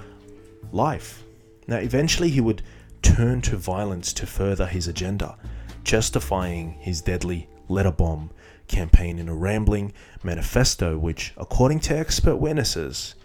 life. 0.72 1.24
Now, 1.68 1.78
eventually, 1.78 2.30
he 2.30 2.42
would 2.42 2.62
turn 3.02 3.42
to 3.42 3.56
violence 3.56 4.14
to 4.14 4.26
further 4.26 4.66
his 4.66 4.88
agenda, 4.88 5.38
justifying 5.84 6.74
his 6.80 7.02
deadly 7.02 7.48
letter 7.70 7.92
bomb 7.92 8.32
campaign 8.68 9.20
in 9.20 9.30
a 9.30 9.36
rambling 9.36 9.94
manifesto, 10.24 10.98
which, 10.98 11.34
according 11.38 11.80
to 11.82 11.98
expert 11.98 12.38
witnesses, 12.38 13.16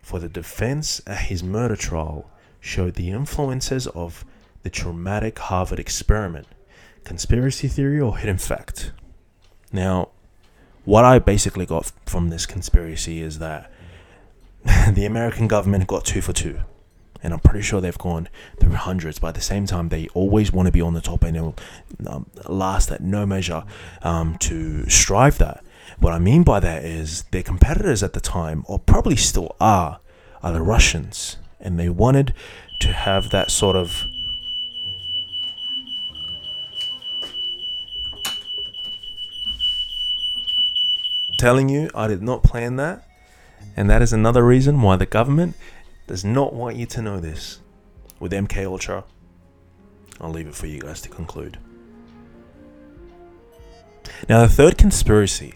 for 0.00 0.18
the 0.18 0.28
defense 0.28 1.00
at 1.06 1.26
his 1.26 1.42
murder 1.42 1.76
trial, 1.76 2.30
showed 2.60 2.94
the 2.94 3.10
influences 3.10 3.86
of 3.88 4.24
the 4.62 4.70
traumatic 4.70 5.38
Harvard 5.38 5.78
experiment 5.78 6.46
conspiracy 7.06 7.68
theory 7.68 8.00
or 8.00 8.18
hidden 8.18 8.36
fact. 8.36 8.90
Now, 9.72 10.08
what 10.84 11.04
I 11.04 11.18
basically 11.20 11.64
got 11.64 11.92
from 12.04 12.28
this 12.28 12.46
conspiracy 12.46 13.22
is 13.22 13.38
that 13.38 13.70
the 14.92 15.06
American 15.06 15.46
government 15.46 15.86
got 15.86 16.04
two 16.04 16.20
for 16.20 16.32
two. 16.32 16.60
And 17.22 17.32
I'm 17.32 17.40
pretty 17.40 17.62
sure 17.62 17.80
they've 17.80 17.96
gone 17.96 18.28
through 18.60 18.74
hundreds, 18.74 19.18
but 19.18 19.28
at 19.28 19.34
the 19.34 19.40
same 19.40 19.66
time, 19.66 19.88
they 19.88 20.08
always 20.08 20.52
want 20.52 20.66
to 20.66 20.72
be 20.72 20.80
on 20.80 20.94
the 20.94 21.00
top 21.00 21.24
and 21.24 21.34
they'll 21.34 21.54
um, 22.06 22.26
last 22.48 22.90
at 22.90 23.00
no 23.00 23.26
measure 23.26 23.64
um, 24.02 24.36
to 24.38 24.88
strive 24.88 25.38
that. 25.38 25.64
What 25.98 26.12
I 26.12 26.18
mean 26.18 26.42
by 26.42 26.60
that 26.60 26.84
is 26.84 27.22
their 27.32 27.42
competitors 27.42 28.02
at 28.02 28.12
the 28.12 28.20
time, 28.20 28.64
or 28.68 28.78
probably 28.78 29.16
still 29.16 29.56
are, 29.60 30.00
are 30.42 30.52
the 30.52 30.62
Russians. 30.62 31.38
And 31.58 31.78
they 31.78 31.88
wanted 31.88 32.34
to 32.80 32.92
have 32.92 33.30
that 33.30 33.50
sort 33.50 33.76
of 33.76 34.04
telling 41.38 41.68
you 41.68 41.90
I 41.94 42.08
did 42.08 42.22
not 42.22 42.42
plan 42.42 42.76
that. 42.76 43.06
And 43.76 43.90
that 43.90 44.00
is 44.00 44.12
another 44.12 44.44
reason 44.44 44.80
why 44.80 44.96
the 44.96 45.06
government 45.06 45.54
does 46.06 46.24
not 46.24 46.54
want 46.54 46.76
you 46.76 46.86
to 46.86 47.02
know 47.02 47.20
this. 47.20 47.60
With 48.18 48.32
MK 48.32 48.64
Ultra, 48.64 49.04
I'll 50.20 50.30
leave 50.30 50.46
it 50.46 50.54
for 50.54 50.66
you 50.66 50.80
guys 50.80 51.02
to 51.02 51.08
conclude. 51.08 51.58
Now 54.28 54.40
the 54.40 54.48
third 54.48 54.78
conspiracy. 54.78 55.54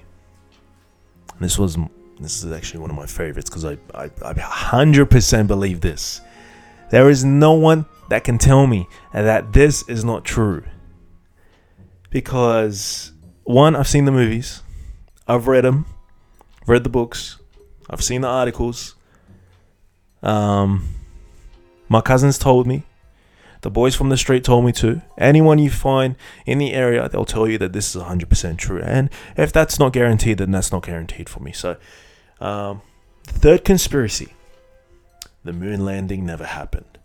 This 1.41 1.59
was 1.59 1.79
this 2.21 2.45
is 2.45 2.53
actually 2.53 2.81
one 2.81 2.91
of 2.91 2.97
my 2.97 3.07
favorites 3.07 3.49
because 3.49 3.65
I, 3.65 3.79
I 3.95 4.11
I 4.23 4.35
100% 4.35 5.47
believe 5.47 5.81
this. 5.81 6.21
There 6.91 7.09
is 7.09 7.25
no 7.25 7.53
one 7.55 7.87
that 8.11 8.25
can 8.25 8.37
tell 8.37 8.67
me 8.67 8.89
that 9.13 9.53
this 9.53 9.89
is 9.89 10.05
not 10.05 10.25
true. 10.25 10.65
Because 12.11 13.13
one, 13.45 13.75
I've 13.75 13.89
seen 13.89 14.05
the 14.05 14.13
movies. 14.13 14.63
I've 15.27 15.47
read 15.47 15.65
them, 15.65 15.87
read 16.67 16.83
the 16.83 16.91
books, 16.91 17.39
I've 17.89 18.03
seen 18.03 18.23
the 18.23 18.29
articles. 18.29 18.97
Um, 20.23 20.89
my 21.89 22.01
cousins 22.01 22.39
told 22.39 22.67
me, 22.67 22.85
the 23.63 23.71
boys 23.71 23.95
from 23.95 24.09
the 24.09 24.17
street 24.17 24.45
told 24.45 24.65
me 24.65 24.73
to. 24.73 25.03
Anyone 25.19 25.59
you 25.59 25.71
find 25.71 26.17
in 26.47 26.59
the 26.59 26.73
area, 26.73 27.09
they'll 27.09 27.27
tell 27.27 27.47
you 27.47 27.59
that 27.59 27.73
this 27.73 27.95
is 27.95 28.03
100% 28.03 28.57
true. 28.57 28.81
And 28.81 29.11
if 29.37 29.53
that's 29.53 29.79
not 29.79 29.93
guaranteed, 29.93 30.39
then 30.39 30.51
that's 30.51 30.73
not 30.73 30.87
guaranteed 30.87 31.29
for 31.29 31.41
me. 31.41 31.53
So, 31.53 31.77
um, 32.41 32.81
third 33.25 33.65
conspiracy 33.65 34.33
the 35.43 35.53
moon 35.53 35.85
landing 35.85 36.27
never 36.27 36.45
happened. 36.45 36.99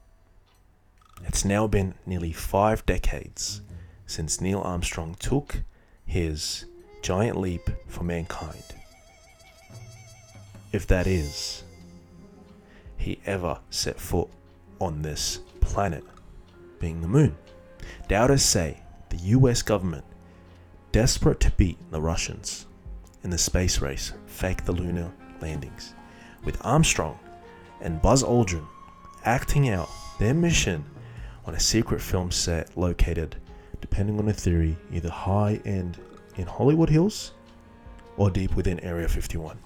It's 1.24 1.46
now 1.46 1.68
been 1.68 1.94
nearly 2.06 2.34
five 2.34 2.86
decades 2.86 3.62
since 4.06 4.42
Neil 4.42 4.60
Armstrong 4.60 5.16
took 5.20 5.64
his 6.06 6.66
giant 7.02 7.38
leap 7.38 7.70
for 7.88 8.04
mankind. 8.04 8.64
If 10.72 10.86
that 10.88 11.08
is, 11.08 11.64
he 12.98 13.20
ever 13.26 13.60
set 13.70 14.00
foot 14.00 14.30
on 14.80 15.02
this 15.02 15.40
planet, 15.62 16.04
being 16.80 17.02
the 17.02 17.08
moon. 17.08 17.36
Doubters 18.08 18.44
say 18.44 18.82
the 19.10 19.18
US 19.18 19.62
government, 19.62 20.06
desperate 20.92 21.40
to 21.42 21.52
beat 21.52 21.78
the 21.92 22.02
Russians 22.02 22.66
in 23.24 23.30
the 23.30 23.38
space 23.38 23.80
race, 23.80 24.14
faked 24.28 24.66
the 24.66 24.72
lunar 24.72 25.12
landings, 25.42 25.94
with 26.44 26.64
Armstrong 26.66 27.20
and 27.82 28.02
Buzz 28.02 28.24
Aldrin 28.24 28.66
acting 29.26 29.70
out 29.70 29.90
their 30.20 30.34
mission 30.34 30.86
on 31.46 31.56
a 31.56 31.60
secret 31.60 32.02
film 32.02 32.32
set 32.32 32.76
located, 32.78 33.36
depending 33.82 34.20
on 34.20 34.26
the 34.26 34.34
theory, 34.34 34.78
either 34.92 35.10
high 35.10 35.60
end 35.66 35.98
in 36.38 36.48
Hollywood 36.48 36.90
Hills 36.90 37.34
or 38.18 38.30
deep 38.30 38.56
within 38.56 38.80
Area 38.80 39.08
51. 39.08 39.58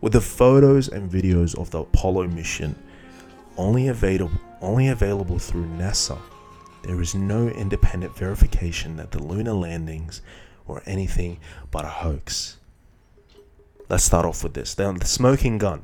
With 0.00 0.12
the 0.12 0.20
photos 0.20 0.88
and 0.88 1.10
videos 1.10 1.58
of 1.58 1.70
the 1.70 1.80
Apollo 1.80 2.28
mission 2.28 2.76
only 3.56 3.88
available, 3.88 4.38
only 4.60 4.88
available 4.88 5.40
through 5.40 5.66
NASA, 5.66 6.18
there 6.84 7.00
is 7.00 7.16
no 7.16 7.48
independent 7.48 8.16
verification 8.16 8.96
that 8.96 9.10
the 9.10 9.20
lunar 9.20 9.54
landings 9.54 10.22
were 10.66 10.82
anything 10.86 11.40
but 11.72 11.84
a 11.84 11.88
hoax. 11.88 12.58
Let's 13.88 14.04
start 14.04 14.24
off 14.24 14.44
with 14.44 14.54
this. 14.54 14.74
The 14.74 15.00
Smoking 15.02 15.58
Gun, 15.58 15.82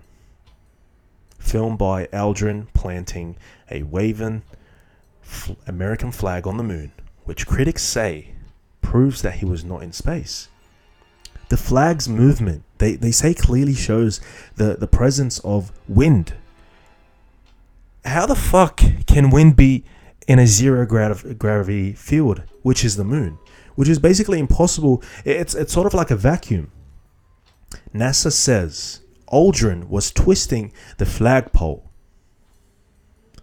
filmed 1.38 1.78
by 1.78 2.06
Aldrin 2.06 2.68
planting 2.72 3.36
a 3.70 3.82
Wavin 3.82 4.42
f- 5.24 5.56
American 5.66 6.12
flag 6.12 6.46
on 6.46 6.56
the 6.56 6.62
moon, 6.62 6.92
which 7.24 7.46
critics 7.46 7.82
say 7.82 8.34
proves 8.80 9.22
that 9.22 9.34
he 9.36 9.44
was 9.44 9.64
not 9.64 9.82
in 9.82 9.92
space. 9.92 10.48
The 11.48 11.56
flag's 11.56 12.08
movement, 12.08 12.64
they, 12.78 12.96
they 12.96 13.10
say 13.10 13.34
clearly 13.34 13.74
shows 13.74 14.20
the, 14.56 14.76
the 14.76 14.86
presence 14.86 15.38
of 15.40 15.72
wind. 15.88 16.34
How 18.04 18.26
the 18.26 18.34
fuck 18.34 18.80
can 19.06 19.30
wind 19.30 19.56
be 19.56 19.84
in 20.26 20.38
a 20.38 20.46
zero 20.46 20.86
grav- 20.86 21.38
gravity 21.38 21.92
field, 21.92 22.42
which 22.62 22.84
is 22.84 22.96
the 22.96 23.04
moon? 23.04 23.38
Which 23.74 23.88
is 23.88 23.98
basically 23.98 24.38
impossible. 24.38 25.02
It's, 25.24 25.54
it's 25.54 25.72
sort 25.72 25.86
of 25.86 25.94
like 25.94 26.10
a 26.10 26.16
vacuum. 26.16 26.70
NASA 27.94 28.32
says 28.32 29.00
Aldrin 29.32 29.88
was 29.88 30.10
twisting 30.10 30.72
the 30.98 31.06
flagpole 31.06 31.90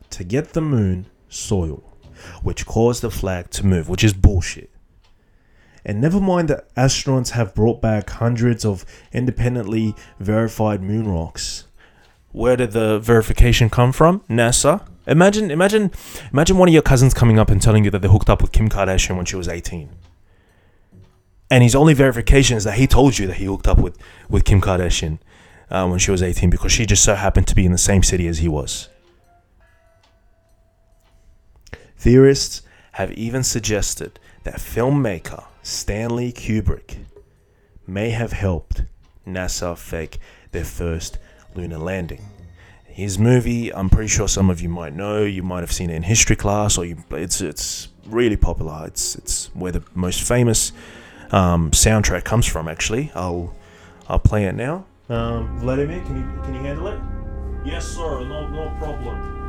to 0.10 0.24
get 0.24 0.54
the 0.54 0.62
moon 0.62 1.08
soil, 1.30 1.84
which 2.42 2.66
caused 2.66 3.02
the 3.02 3.12
flag 3.12 3.50
to 3.52 3.66
move, 3.66 3.90
which 3.90 4.04
is 4.04 4.14
bullshit. 4.14 4.71
And 5.84 6.00
never 6.00 6.20
mind 6.20 6.48
that 6.50 6.74
astronauts 6.76 7.32
have 7.32 7.56
brought 7.56 7.82
back 7.82 8.10
hundreds 8.10 8.64
of 8.64 8.86
independently 9.12 9.96
verified 10.20 10.82
moon 10.82 11.08
rocks. 11.08 11.66
Where 12.32 12.56
did 12.56 12.72
the 12.72 13.00
verification 13.00 13.70
come 13.70 13.92
from? 13.92 14.22
NASA. 14.30 14.88
Imagine, 15.08 15.50
imagine, 15.50 15.92
imagine 16.32 16.58
one 16.58 16.70
of 16.70 16.74
your 16.74 16.84
cousins 16.84 17.14
coming 17.14 17.40
up 17.40 17.50
and 17.50 17.62
telling 17.62 17.84
you 17.84 17.92
that 17.92 18.02
they 18.02 18.08
hooked 18.08 18.30
up 18.30 18.42
with 18.42 18.52
Kim 18.52 18.70
Kardashian 18.70 19.18
when 19.18 19.26
she 19.26 19.36
was 19.36 19.48
18. 19.48 19.90
And 21.50 21.64
his 21.64 21.76
only 21.76 21.94
verification 21.94 22.56
is 22.56 22.64
that 22.64 22.76
he 22.76 22.88
told 22.88 23.18
you 23.18 23.28
that 23.28 23.38
he 23.38 23.46
hooked 23.46 23.68
up 23.68 23.80
with, 23.80 23.98
with 24.30 24.46
Kim 24.46 24.62
Kardashian 24.62 25.20
uh, 25.70 25.88
when 25.88 26.00
she 26.00 26.12
was 26.12 26.22
18 26.22 26.50
because 26.50 26.72
she 26.72 26.86
just 26.86 27.04
so 27.04 27.16
happened 27.16 27.48
to 27.48 27.56
be 27.56 27.66
in 27.66 27.72
the 27.72 27.78
same 27.78 28.04
city 28.04 28.28
as 28.28 28.38
he 28.38 28.48
was. 28.48 28.88
Theorists 31.98 32.62
have 32.94 33.12
even 33.14 33.44
suggested 33.44 34.20
that 34.44 34.56
filmmaker 34.56 35.46
Stanley 35.64 36.32
Kubrick 36.32 37.06
may 37.86 38.10
have 38.10 38.32
helped 38.32 38.84
NASA 39.28 39.78
fake 39.78 40.20
their 40.52 40.64
first 40.64 41.18
lunar 41.56 41.78
landing. 41.78 42.26
His 42.86 43.18
movie, 43.18 43.74
I'm 43.74 43.90
pretty 43.90 44.10
sure 44.10 44.28
some 44.28 44.50
of 44.50 44.62
you 44.62 44.70
might 44.70 44.94
know, 44.94 45.24
you 45.24 45.44
might 45.44 45.62
have 45.62 45.72
seen 45.72 45.90
it 45.90 45.96
in 45.96 46.04
history 46.04 46.36
class, 46.36 46.78
or 46.78 46.86
you, 46.86 46.98
it's 47.12 47.40
it's 47.42 47.88
really 48.06 48.36
popular. 48.38 48.86
It's 48.88 49.16
it's 49.16 49.46
where 49.54 49.72
the 49.72 49.84
most 49.96 50.22
famous 50.22 50.74
um, 51.32 51.72
soundtrack 51.72 52.26
comes 52.26 52.46
from. 52.46 52.68
Actually, 52.68 53.12
I'll 53.16 53.56
I'll 54.10 54.20
play 54.20 54.46
it 54.46 54.56
now. 54.56 54.86
Um, 55.10 55.60
Vladimir, 55.60 56.02
can 56.02 56.18
you 56.18 56.42
can 56.44 56.54
you 56.54 56.62
handle 56.62 56.88
it? 56.88 57.00
Yes, 57.66 57.86
sir. 57.88 58.24
No 58.26 58.48
no 58.50 58.70
problem. 58.78 59.41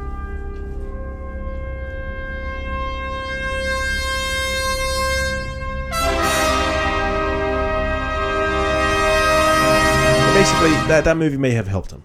Basically 10.42 10.70
that, 10.88 11.04
that 11.04 11.16
movie 11.16 11.36
may 11.36 11.52
have 11.52 11.68
helped 11.68 11.90
them. 11.90 12.02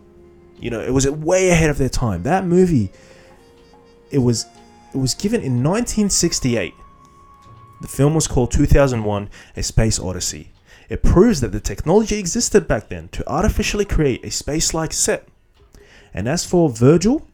You 0.59 0.69
know 0.69 0.79
it 0.79 0.93
was 0.93 1.09
way 1.09 1.49
ahead 1.49 1.71
of 1.71 1.79
their 1.79 1.89
time. 1.89 2.21
That 2.21 2.45
movie 2.45 2.91
it 4.11 4.19
was 4.19 4.45
it 4.93 4.97
was 4.97 5.15
given 5.15 5.41
in 5.41 5.63
1968 5.63 6.73
the 7.81 7.87
film 7.87 8.13
was 8.13 8.27
called 8.27 8.51
2001 8.51 9.29
a 9.55 9.63
space 9.63 9.99
odyssey. 9.99 10.51
It 10.87 11.01
proves 11.01 11.41
that 11.41 11.51
the 11.51 11.59
technology 11.59 12.19
existed 12.19 12.67
back 12.67 12.89
then 12.89 13.07
to 13.09 13.27
artificially 13.27 13.85
create 13.85 14.23
a 14.23 14.29
space-like 14.29 14.93
set. 14.93 15.27
And 16.13 16.29
as 16.29 16.45
for 16.45 16.69
virgil 16.69 17.27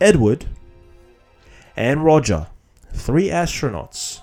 edward 0.00 0.46
and 1.76 2.04
roger 2.04 2.48
three 2.92 3.28
astronauts 3.28 4.20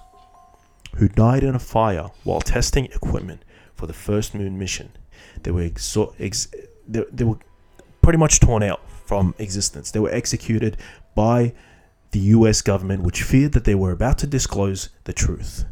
who 0.98 1.08
died 1.08 1.44
in 1.44 1.56
a 1.56 1.60
fire 1.60 2.10
while 2.26 2.42
testing 2.42 2.86
equipment 2.88 3.44
for 3.80 3.88
the 3.88 3.94
first 3.94 4.36
moon 4.36 4.60
mission. 4.60 4.92
They 5.44 5.52
were 5.52 5.64
exo- 5.64 6.14
ex- 6.20 6.52
they, 6.86 7.06
they 7.12 7.24
were 7.24 7.40
pretty 8.02 8.20
much 8.20 8.42
torn 8.42 8.62
out 8.62 8.82
from 9.06 9.34
existence. 9.40 9.92
They 9.92 10.02
were 10.02 10.12
executed 10.12 10.76
by 11.16 11.54
the 12.12 12.20
US 12.36 12.62
government, 12.62 13.04
which 13.04 13.24
feared 13.24 13.54
that 13.54 13.64
they 13.64 13.76
were 13.76 13.92
about 13.92 14.18
to 14.20 14.28
disclose 14.28 14.90
the 15.06 15.14
truth. 15.14 15.64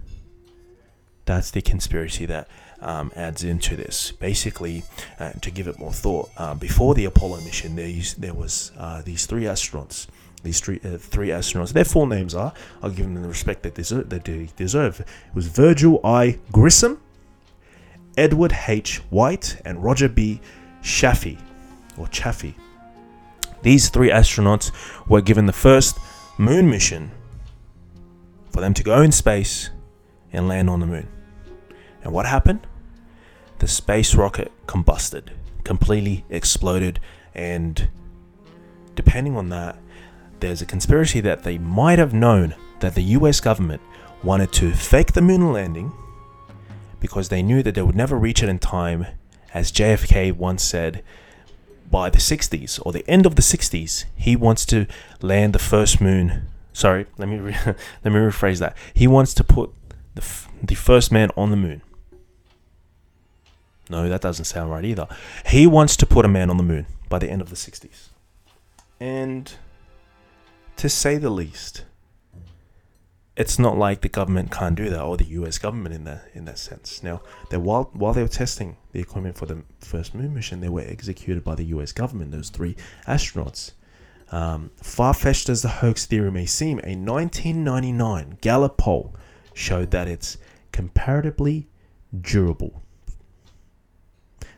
That's 1.25 1.51
the 1.51 1.61
conspiracy 1.61 2.25
that 2.27 2.47
um, 2.79 3.11
adds 3.13 3.43
into 3.43 3.75
this. 3.75 4.13
Basically, 4.13 4.83
uh, 5.19 5.33
to 5.41 5.51
give 5.51 5.67
it 5.67 5.77
more 5.77 5.91
thought, 5.91 6.29
uh, 6.37 6.55
before 6.55 6.95
the 6.95 7.03
Apollo 7.03 7.41
mission, 7.41 7.75
there, 7.75 7.89
used, 7.89 8.21
there 8.21 8.33
was 8.33 8.71
uh, 8.77 9.01
these 9.01 9.25
three 9.25 9.43
astronauts. 9.43 10.07
These 10.43 10.61
three, 10.61 10.79
uh, 10.85 10.97
three 10.97 11.29
astronauts. 11.29 11.73
Their 11.73 11.83
full 11.83 12.05
names 12.05 12.33
are. 12.33 12.53
I'll 12.81 12.91
give 12.91 13.05
them 13.05 13.21
the 13.21 13.27
respect 13.27 13.63
that, 13.63 13.75
that 13.75 14.23
they 14.23 14.49
deserve. 14.55 15.01
It 15.01 15.07
was 15.33 15.47
Virgil 15.47 15.99
I. 16.05 16.39
Grissom, 16.53 17.01
Edward 18.17 18.57
H. 18.67 18.97
White 19.09 19.61
and 19.63 19.81
Roger 19.83 20.09
B. 20.09 20.41
Chaffee, 20.81 21.37
or 21.97 22.07
Chaffee. 22.07 22.55
These 23.61 23.89
three 23.89 24.09
astronauts 24.09 24.71
were 25.07 25.21
given 25.21 25.45
the 25.45 25.53
first 25.53 25.97
moon 26.37 26.69
mission 26.69 27.11
for 28.51 28.61
them 28.61 28.73
to 28.73 28.83
go 28.83 29.01
in 29.01 29.11
space 29.11 29.69
and 30.33 30.47
land 30.47 30.69
on 30.69 30.79
the 30.79 30.85
moon. 30.85 31.07
And 32.03 32.11
what 32.11 32.25
happened? 32.25 32.65
The 33.59 33.67
space 33.67 34.15
rocket 34.15 34.51
combusted, 34.67 35.29
completely 35.63 36.25
exploded, 36.29 36.99
and 37.35 37.89
depending 38.95 39.35
on 39.35 39.49
that, 39.49 39.77
there's 40.39 40.61
a 40.61 40.65
conspiracy 40.65 41.19
that 41.21 41.43
they 41.43 41.57
might 41.57 41.99
have 41.99 42.13
known 42.13 42.55
that 42.79 42.95
the 42.95 43.01
US 43.01 43.39
government 43.39 43.81
wanted 44.23 44.51
to 44.53 44.71
fake 44.71 45.13
the 45.13 45.21
moon 45.21 45.51
landing 45.51 45.91
because 46.99 47.29
they 47.29 47.41
knew 47.41 47.63
that 47.63 47.75
they 47.75 47.81
would 47.81 47.95
never 47.95 48.17
reach 48.17 48.41
it 48.43 48.49
in 48.49 48.59
time, 48.59 49.07
as 49.53 49.71
JFK 49.71 50.33
once 50.33 50.63
said. 50.63 51.03
By 51.89 52.09
the 52.09 52.17
60s 52.17 52.85
or 52.85 52.91
the 52.91 53.09
end 53.09 53.25
of 53.25 53.35
the 53.35 53.41
60s, 53.41 54.03
he 54.15 54.35
wants 54.35 54.65
to 54.65 54.87
land 55.21 55.53
the 55.53 55.59
first 55.59 56.01
moon. 56.01 56.49
Sorry, 56.73 57.05
let 57.17 57.29
me 57.29 57.37
re- 57.37 57.55
let 57.65 58.13
me 58.13 58.19
rephrase 58.19 58.59
that. 58.59 58.75
He 58.93 59.07
wants 59.07 59.33
to 59.35 59.43
put 59.43 59.73
the 60.13 60.21
f- 60.21 60.49
the 60.61 60.75
first 60.75 61.13
man 61.13 61.29
on 61.37 61.49
the 61.49 61.55
moon. 61.55 61.81
No, 63.89 64.09
that 64.09 64.21
doesn't 64.21 64.45
sound 64.45 64.69
right 64.69 64.83
either. 64.83 65.07
He 65.45 65.65
wants 65.65 65.95
to 65.97 66.05
put 66.05 66.25
a 66.25 66.27
man 66.27 66.49
on 66.49 66.57
the 66.57 66.63
moon 66.63 66.87
by 67.07 67.19
the 67.19 67.29
end 67.29 67.41
of 67.41 67.49
the 67.49 67.55
60s. 67.55 68.09
And 68.99 69.53
to 70.75 70.89
say 70.89 71.17
the 71.17 71.29
least, 71.29 71.83
it's 73.37 73.59
not 73.59 73.77
like 73.77 74.01
the 74.01 74.09
government 74.09 74.51
can't 74.51 74.75
do 74.75 74.89
that 74.89 75.01
or 75.01 75.15
the 75.15 75.25
US 75.25 75.59
government 75.59 75.93
in 75.93 76.03
that 76.05 76.27
in 76.33 76.45
that 76.45 76.57
sense. 76.57 77.03
Now, 77.03 77.21
they 77.49 77.57
while 77.57 77.91
while 77.93 78.11
they 78.13 78.23
were 78.23 78.27
testing 78.27 78.77
the 78.91 78.99
equipment 78.99 79.37
for 79.37 79.45
the 79.45 79.63
first 79.79 80.15
moon 80.15 80.33
mission, 80.33 80.59
they 80.59 80.69
were 80.69 80.81
executed 80.81 81.43
by 81.43 81.53
the 81.53 81.65
US 81.65 81.91
government. 81.91 82.31
Those 82.31 82.49
three 82.49 82.75
astronauts. 83.07 83.73
Um, 84.29 84.71
far 84.81 85.13
fetched 85.13 85.47
as 85.47 85.61
the 85.61 85.69
hoax 85.69 86.05
theory 86.05 86.31
may 86.31 86.45
seem, 86.45 86.79
a 86.79 86.97
1999 86.97 88.39
Gallup 88.41 88.75
poll 88.75 89.15
showed 89.53 89.91
that 89.91 90.09
it's 90.09 90.37
comparatively 90.73 91.69
durable. 92.19 92.83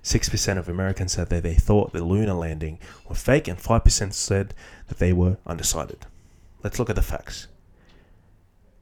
6% 0.02 0.58
of 0.58 0.68
Americans 0.68 1.12
said 1.12 1.30
that 1.30 1.44
they 1.44 1.54
thought 1.54 1.94
the 1.94 2.04
lunar 2.04 2.34
landing 2.34 2.80
were 3.08 3.13
fake, 3.13 3.48
and 3.48 3.60
5% 3.60 4.13
said 4.13 4.56
that 4.88 4.98
they 4.98 5.13
were 5.13 5.38
undecided. 5.46 6.08
Let's 6.63 6.80
look 6.80 6.89
at 6.89 6.96
the 6.96 7.04
facts. 7.04 7.48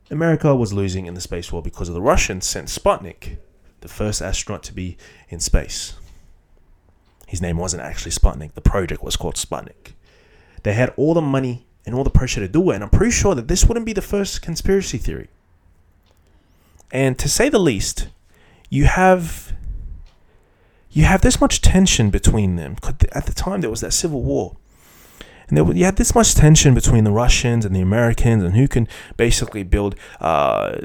America 0.09 0.55
was 0.55 0.73
losing 0.73 1.05
in 1.05 1.13
the 1.13 1.21
space 1.21 1.51
war 1.51 1.61
because 1.61 1.89
of 1.89 1.95
the 1.95 2.01
Russians 2.01 2.47
sent 2.47 2.67
Sputnik, 2.67 3.37
the 3.81 3.87
first 3.87 4.21
astronaut 4.21 4.63
to 4.63 4.73
be 4.73 4.97
in 5.29 5.39
space. 5.39 5.95
His 7.27 7.41
name 7.41 7.57
wasn't 7.57 7.83
actually 7.83 8.11
Sputnik, 8.11 8.53
the 8.53 8.61
project 8.61 9.03
was 9.03 9.17
called 9.17 9.35
Sputnik. 9.35 9.93
They 10.63 10.73
had 10.73 10.93
all 10.95 11.13
the 11.13 11.21
money 11.21 11.65
and 11.85 11.93
all 11.93 12.03
the 12.03 12.09
pressure 12.09 12.39
to 12.39 12.47
do 12.47 12.71
it, 12.71 12.75
and 12.75 12.83
I'm 12.83 12.89
pretty 12.89 13.11
sure 13.11 13.35
that 13.35 13.47
this 13.47 13.65
wouldn't 13.65 13.85
be 13.85 13.93
the 13.93 14.01
first 14.01 14.41
conspiracy 14.41 14.97
theory. 14.97 15.27
And 16.91 17.19
to 17.19 17.27
say 17.27 17.49
the 17.49 17.59
least, 17.59 18.07
you 18.69 18.85
have 18.85 19.53
you 20.89 21.03
have 21.03 21.21
this 21.21 21.39
much 21.39 21.61
tension 21.61 22.09
between 22.09 22.55
them. 22.55 22.77
At 23.11 23.25
the 23.25 23.33
time, 23.33 23.61
there 23.61 23.69
was 23.69 23.81
that 23.81 23.93
civil 23.93 24.23
war 24.23 24.57
and 25.49 25.57
there, 25.57 25.73
you 25.73 25.85
had 25.85 25.95
this 25.95 26.13
much 26.13 26.35
tension 26.35 26.73
between 26.73 27.03
the 27.03 27.11
Russians 27.11 27.65
and 27.65 27.75
the 27.75 27.81
Americans, 27.81 28.43
and 28.43 28.55
who 28.55 28.67
can 28.67 28.87
basically 29.15 29.63
build, 29.63 29.95
uh, 30.19 30.77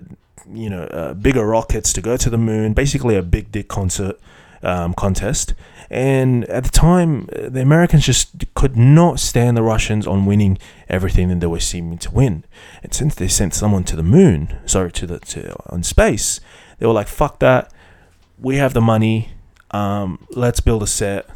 you 0.52 0.70
know, 0.70 0.84
uh, 0.84 1.14
bigger 1.14 1.46
rockets 1.46 1.92
to 1.94 2.00
go 2.00 2.16
to 2.16 2.30
the 2.30 2.38
moon. 2.38 2.72
Basically, 2.72 3.16
a 3.16 3.22
big 3.22 3.50
dick 3.50 3.68
concert 3.68 4.20
um, 4.62 4.94
contest. 4.94 5.54
And 5.90 6.44
at 6.46 6.64
the 6.64 6.70
time, 6.70 7.26
the 7.26 7.60
Americans 7.60 8.06
just 8.06 8.30
could 8.54 8.76
not 8.76 9.20
stand 9.20 9.56
the 9.56 9.62
Russians 9.62 10.06
on 10.06 10.24
winning 10.24 10.58
everything 10.88 11.28
that 11.28 11.40
they 11.40 11.46
were 11.46 11.60
seeming 11.60 11.98
to 11.98 12.10
win. 12.10 12.44
And 12.82 12.94
since 12.94 13.14
they 13.14 13.28
sent 13.28 13.52
someone 13.52 13.84
to 13.84 13.96
the 13.96 14.02
moon, 14.02 14.56
sorry, 14.64 14.90
to 14.92 15.06
the 15.06 15.18
to 15.18 15.54
on 15.70 15.82
space, 15.82 16.40
they 16.78 16.86
were 16.86 16.94
like, 16.94 17.08
"Fuck 17.08 17.40
that! 17.40 17.72
We 18.38 18.56
have 18.56 18.72
the 18.72 18.80
money. 18.80 19.32
Um, 19.72 20.26
let's 20.30 20.60
build 20.60 20.82
a 20.82 20.86
set, 20.86 21.28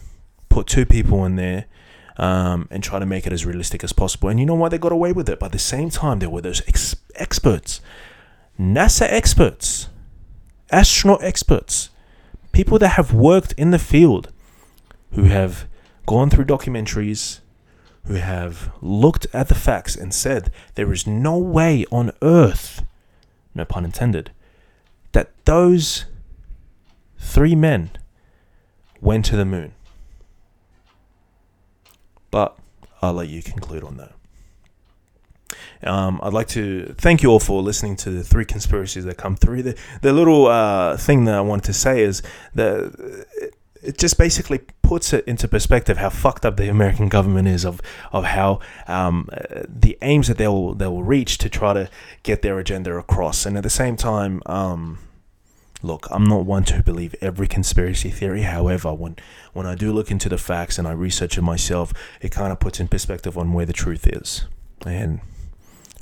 put 0.49 0.67
two 0.67 0.87
people 0.87 1.25
in 1.25 1.37
there." 1.37 1.67
Um, 2.19 2.69
and 2.71 2.83
try 2.83 2.99
to 2.99 3.07
make 3.07 3.27
it 3.27 3.33
as 3.33 3.45
realistic 3.45 3.85
as 3.85 3.93
possible. 3.93 4.29
And 4.29 4.41
you 4.41 4.47
know 4.47 4.55
why 4.55 4.69
they 4.69 4.79
got 4.79 4.93
away 4.93 5.13
with 5.13 5.29
it? 5.29 5.39
But 5.39 5.47
at 5.47 5.53
the 5.53 5.59
same 5.59 5.91
time, 5.91 6.19
there 6.19 6.31
were 6.31 6.41
those 6.41 6.63
ex- 6.67 6.97
experts, 7.15 7.81
NASA 8.59 9.07
experts, 9.11 9.89
astronaut 10.71 11.23
experts, 11.23 11.91
people 12.53 12.79
that 12.79 12.91
have 12.91 13.13
worked 13.13 13.53
in 13.53 13.71
the 13.71 13.79
field, 13.79 14.33
who 15.13 15.25
have 15.25 15.67
gone 16.07 16.31
through 16.31 16.45
documentaries, 16.45 17.41
who 18.05 18.15
have 18.15 18.71
looked 18.81 19.27
at 19.33 19.49
the 19.49 19.55
facts 19.55 19.97
and 19.97 20.15
said 20.15 20.53
there 20.75 20.93
is 20.93 21.07
no 21.07 21.37
way 21.37 21.85
on 21.91 22.13
earth, 22.23 22.85
no 23.55 23.65
pun 23.65 23.85
intended, 23.85 24.31
that 25.13 25.33
those 25.45 26.05
three 27.19 27.55
men 27.55 27.91
went 29.01 29.25
to 29.25 29.37
the 29.37 29.45
moon. 29.45 29.75
But 32.31 32.57
I'll 33.03 33.15
let 33.15 33.29
you 33.29 33.43
conclude 33.43 33.85
on 33.85 33.97
that. 33.99 34.13
Um, 35.83 36.21
I'd 36.23 36.33
like 36.33 36.49
to 36.49 36.95
thank 36.99 37.23
you 37.23 37.31
all 37.31 37.39
for 37.39 37.63
listening 37.63 37.97
to 37.97 38.11
the 38.11 38.25
three 38.25 38.45
conspiracies 38.45 39.05
that 39.05 39.17
come 39.17 39.37
through. 39.37 39.63
The, 39.63 39.79
the 40.03 40.13
little 40.13 40.47
uh, 40.47 40.97
thing 40.97 41.25
that 41.27 41.35
I 41.35 41.41
wanted 41.41 41.65
to 41.65 41.73
say 41.73 42.03
is 42.03 42.23
that 42.55 43.27
it 43.83 43.99
just 43.99 44.19
basically 44.19 44.61
puts 44.83 45.13
it 45.13 45.25
into 45.27 45.49
perspective 45.49 45.99
how 45.99 46.09
fucked 46.09 46.45
up 46.45 46.57
the 46.57 46.69
American 46.69 47.09
government 47.09 47.49
is 47.49 47.65
of 47.65 47.81
of 48.13 48.25
how 48.25 48.61
um, 48.87 49.29
the 49.69 49.97
aims 50.03 50.29
that 50.29 50.39
they 50.39 50.49
will 50.49 50.75
they 50.75 50.87
will 50.87 51.05
reach 51.05 51.39
to 51.39 51.49
try 51.49 51.73
to 51.73 51.89
get 52.23 52.43
their 52.43 52.59
agenda 52.59 52.97
across, 52.97 53.47
and 53.47 53.57
at 53.57 53.63
the 53.63 53.71
same 53.71 53.97
time, 53.97 54.43
um, 54.47 54.99
look, 55.83 56.07
I'm 56.11 56.25
not 56.25 56.45
one 56.45 56.65
to 56.65 56.83
believe 56.83 57.15
every 57.21 57.47
conspiracy 57.47 58.11
theory. 58.11 58.43
However, 58.43 58.93
when 58.95 59.17
when 59.53 59.67
I 59.67 59.75
do 59.75 59.93
look 59.93 60.11
into 60.11 60.29
the 60.29 60.39
facts 60.39 60.79
and 60.79 60.87
I 60.87 60.93
research 60.93 61.39
it 61.39 61.43
myself, 61.43 61.93
it 62.21 62.31
kind 62.31 62.53
of 62.53 62.61
puts 62.61 62.81
in 62.81 62.89
perspective 62.89 63.37
on 63.39 63.53
where 63.53 63.67
the 63.67 63.73
truth 63.73 64.07
is, 64.07 64.47
and 64.85 65.21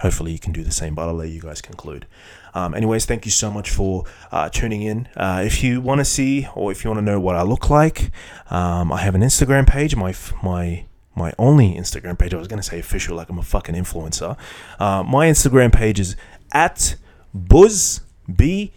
hopefully 0.00 0.32
you 0.32 0.38
can 0.38 0.52
do 0.52 0.62
the 0.62 0.72
same. 0.72 0.94
But 0.94 1.08
I'll 1.08 1.14
let 1.14 1.28
you 1.28 1.40
guys 1.40 1.60
conclude. 1.60 2.06
Um, 2.54 2.74
anyways, 2.74 3.04
thank 3.04 3.24
you 3.24 3.32
so 3.32 3.50
much 3.50 3.70
for 3.70 4.04
uh, 4.30 4.48
tuning 4.48 4.82
in. 4.82 5.08
Uh, 5.16 5.42
if 5.44 5.62
you 5.62 5.80
want 5.80 5.98
to 5.98 6.04
see 6.04 6.46
or 6.54 6.70
if 6.70 6.84
you 6.84 6.90
want 6.90 6.98
to 6.98 7.04
know 7.04 7.18
what 7.18 7.34
I 7.34 7.42
look 7.42 7.68
like, 7.68 8.12
um, 8.50 8.92
I 8.92 8.98
have 8.98 9.14
an 9.14 9.22
Instagram 9.22 9.66
page. 9.66 9.96
My 9.96 10.14
my 10.42 10.84
my 11.16 11.32
only 11.38 11.74
Instagram 11.74 12.18
page. 12.18 12.32
I 12.32 12.38
was 12.38 12.48
gonna 12.48 12.62
say 12.62 12.78
official, 12.78 13.16
like 13.16 13.28
I'm 13.28 13.38
a 13.38 13.42
fucking 13.42 13.74
influencer. 13.74 14.36
Uh, 14.78 15.02
my 15.02 15.26
Instagram 15.26 15.72
page 15.72 15.98
is 16.00 16.16
at 16.52 16.96
buzz 17.34 18.00
b 18.32 18.72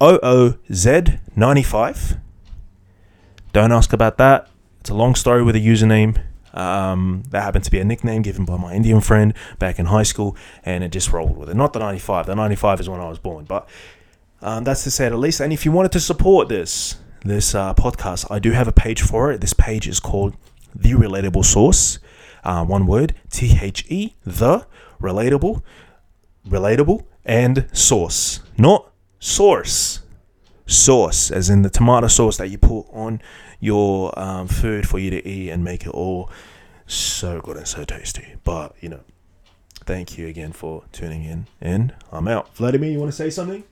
o 0.00 0.18
o 0.22 0.54
z 0.72 1.18
ninety 1.34 1.62
five. 1.62 2.18
Don't 3.52 3.72
ask 3.72 3.92
about 3.92 4.18
that. 4.18 4.48
It's 4.80 4.90
a 4.90 4.94
long 4.94 5.14
story 5.14 5.42
with 5.42 5.56
a 5.56 5.60
username. 5.60 6.22
Um, 6.52 7.22
that 7.30 7.42
happened 7.42 7.64
to 7.64 7.70
be 7.70 7.80
a 7.80 7.84
nickname 7.84 8.22
given 8.22 8.46
by 8.46 8.56
my 8.56 8.72
Indian 8.72 9.00
friend 9.02 9.34
back 9.58 9.78
in 9.78 9.86
high 9.86 10.04
school, 10.04 10.36
and 10.64 10.82
it 10.82 10.90
just 10.90 11.12
rolled 11.12 11.36
with 11.36 11.50
it. 11.50 11.56
Not 11.56 11.74
the 11.74 11.80
95. 11.80 12.26
The 12.26 12.34
95 12.34 12.80
is 12.80 12.88
when 12.88 13.00
I 13.00 13.08
was 13.08 13.18
born, 13.18 13.44
but 13.44 13.68
um, 14.40 14.64
that's 14.64 14.84
to 14.84 14.90
say 14.90 15.06
at 15.06 15.14
least. 15.14 15.40
And 15.40 15.52
if 15.52 15.64
you 15.64 15.72
wanted 15.72 15.92
to 15.92 16.00
support 16.00 16.48
this 16.48 16.96
this 17.24 17.54
uh, 17.54 17.74
podcast, 17.74 18.30
I 18.30 18.38
do 18.38 18.52
have 18.52 18.68
a 18.68 18.72
page 18.72 19.02
for 19.02 19.32
it. 19.32 19.40
This 19.40 19.52
page 19.52 19.88
is 19.88 20.00
called 20.00 20.34
The 20.74 20.92
Relatable 20.92 21.44
Source. 21.44 21.98
Uh, 22.44 22.64
one 22.64 22.86
word, 22.86 23.14
T 23.30 23.58
H 23.60 23.84
E, 23.88 24.14
the 24.24 24.66
relatable, 25.00 25.62
relatable, 26.48 27.04
and 27.24 27.66
source, 27.72 28.40
not 28.56 28.92
source. 29.18 30.00
Sauce, 30.68 31.30
as 31.30 31.48
in 31.48 31.62
the 31.62 31.70
tomato 31.70 32.08
sauce 32.08 32.38
that 32.38 32.48
you 32.48 32.58
put 32.58 32.86
on 32.92 33.22
your 33.60 34.16
um, 34.18 34.48
food 34.48 34.88
for 34.88 34.98
you 34.98 35.10
to 35.10 35.26
eat 35.26 35.50
and 35.50 35.62
make 35.62 35.86
it 35.86 35.90
all 35.90 36.28
so 36.86 37.40
good 37.40 37.56
and 37.56 37.68
so 37.68 37.84
tasty. 37.84 38.34
But, 38.42 38.74
you 38.80 38.88
know, 38.88 39.00
thank 39.84 40.18
you 40.18 40.26
again 40.26 40.52
for 40.52 40.82
tuning 40.92 41.22
in. 41.22 41.46
And 41.60 41.94
I'm 42.10 42.26
out. 42.26 42.54
Vladimir, 42.56 42.90
you 42.90 42.98
want 42.98 43.12
to 43.12 43.16
say 43.16 43.30
something? 43.30 43.64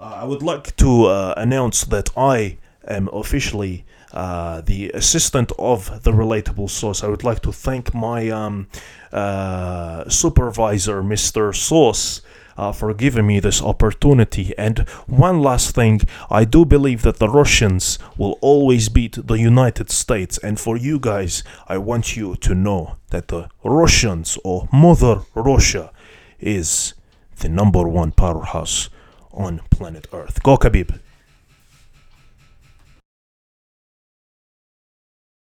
Uh, 0.00 0.20
I 0.22 0.24
would 0.24 0.42
like 0.42 0.74
to 0.76 1.04
uh, 1.04 1.34
announce 1.36 1.84
that 1.84 2.10
I 2.16 2.58
am 2.88 3.08
officially 3.12 3.84
uh, 4.12 4.60
the 4.62 4.90
assistant 4.90 5.52
of 5.58 6.02
the 6.02 6.12
relatable 6.12 6.68
source. 6.68 7.04
I 7.04 7.08
would 7.08 7.24
like 7.24 7.40
to 7.42 7.52
thank 7.52 7.94
my 7.94 8.28
um, 8.30 8.68
uh, 9.12 10.08
supervisor, 10.08 11.02
Mr. 11.02 11.54
Sauce, 11.54 12.22
uh, 12.56 12.72
for 12.72 12.92
giving 12.94 13.26
me 13.26 13.40
this 13.40 13.62
opportunity. 13.62 14.54
And 14.58 14.80
one 15.06 15.40
last 15.40 15.74
thing, 15.74 16.02
I 16.30 16.44
do 16.44 16.64
believe 16.64 17.02
that 17.02 17.18
the 17.18 17.28
Russians 17.28 17.98
will 18.16 18.38
always 18.40 18.88
beat 18.88 19.26
the 19.26 19.38
United 19.38 19.90
States. 19.90 20.38
And 20.38 20.58
for 20.58 20.76
you 20.76 20.98
guys, 20.98 21.44
I 21.68 21.78
want 21.78 22.16
you 22.16 22.36
to 22.36 22.54
know 22.54 22.96
that 23.10 23.28
the 23.28 23.48
Russians 23.64 24.38
or 24.44 24.68
Mother 24.72 25.22
Russia 25.34 25.92
is 26.40 26.94
the 27.38 27.48
number 27.48 27.88
one 27.88 28.12
powerhouse 28.12 28.88
on 29.32 29.60
planet 29.70 30.06
Earth. 30.12 30.42
Go 30.42 30.56
Khabib. 30.56 30.98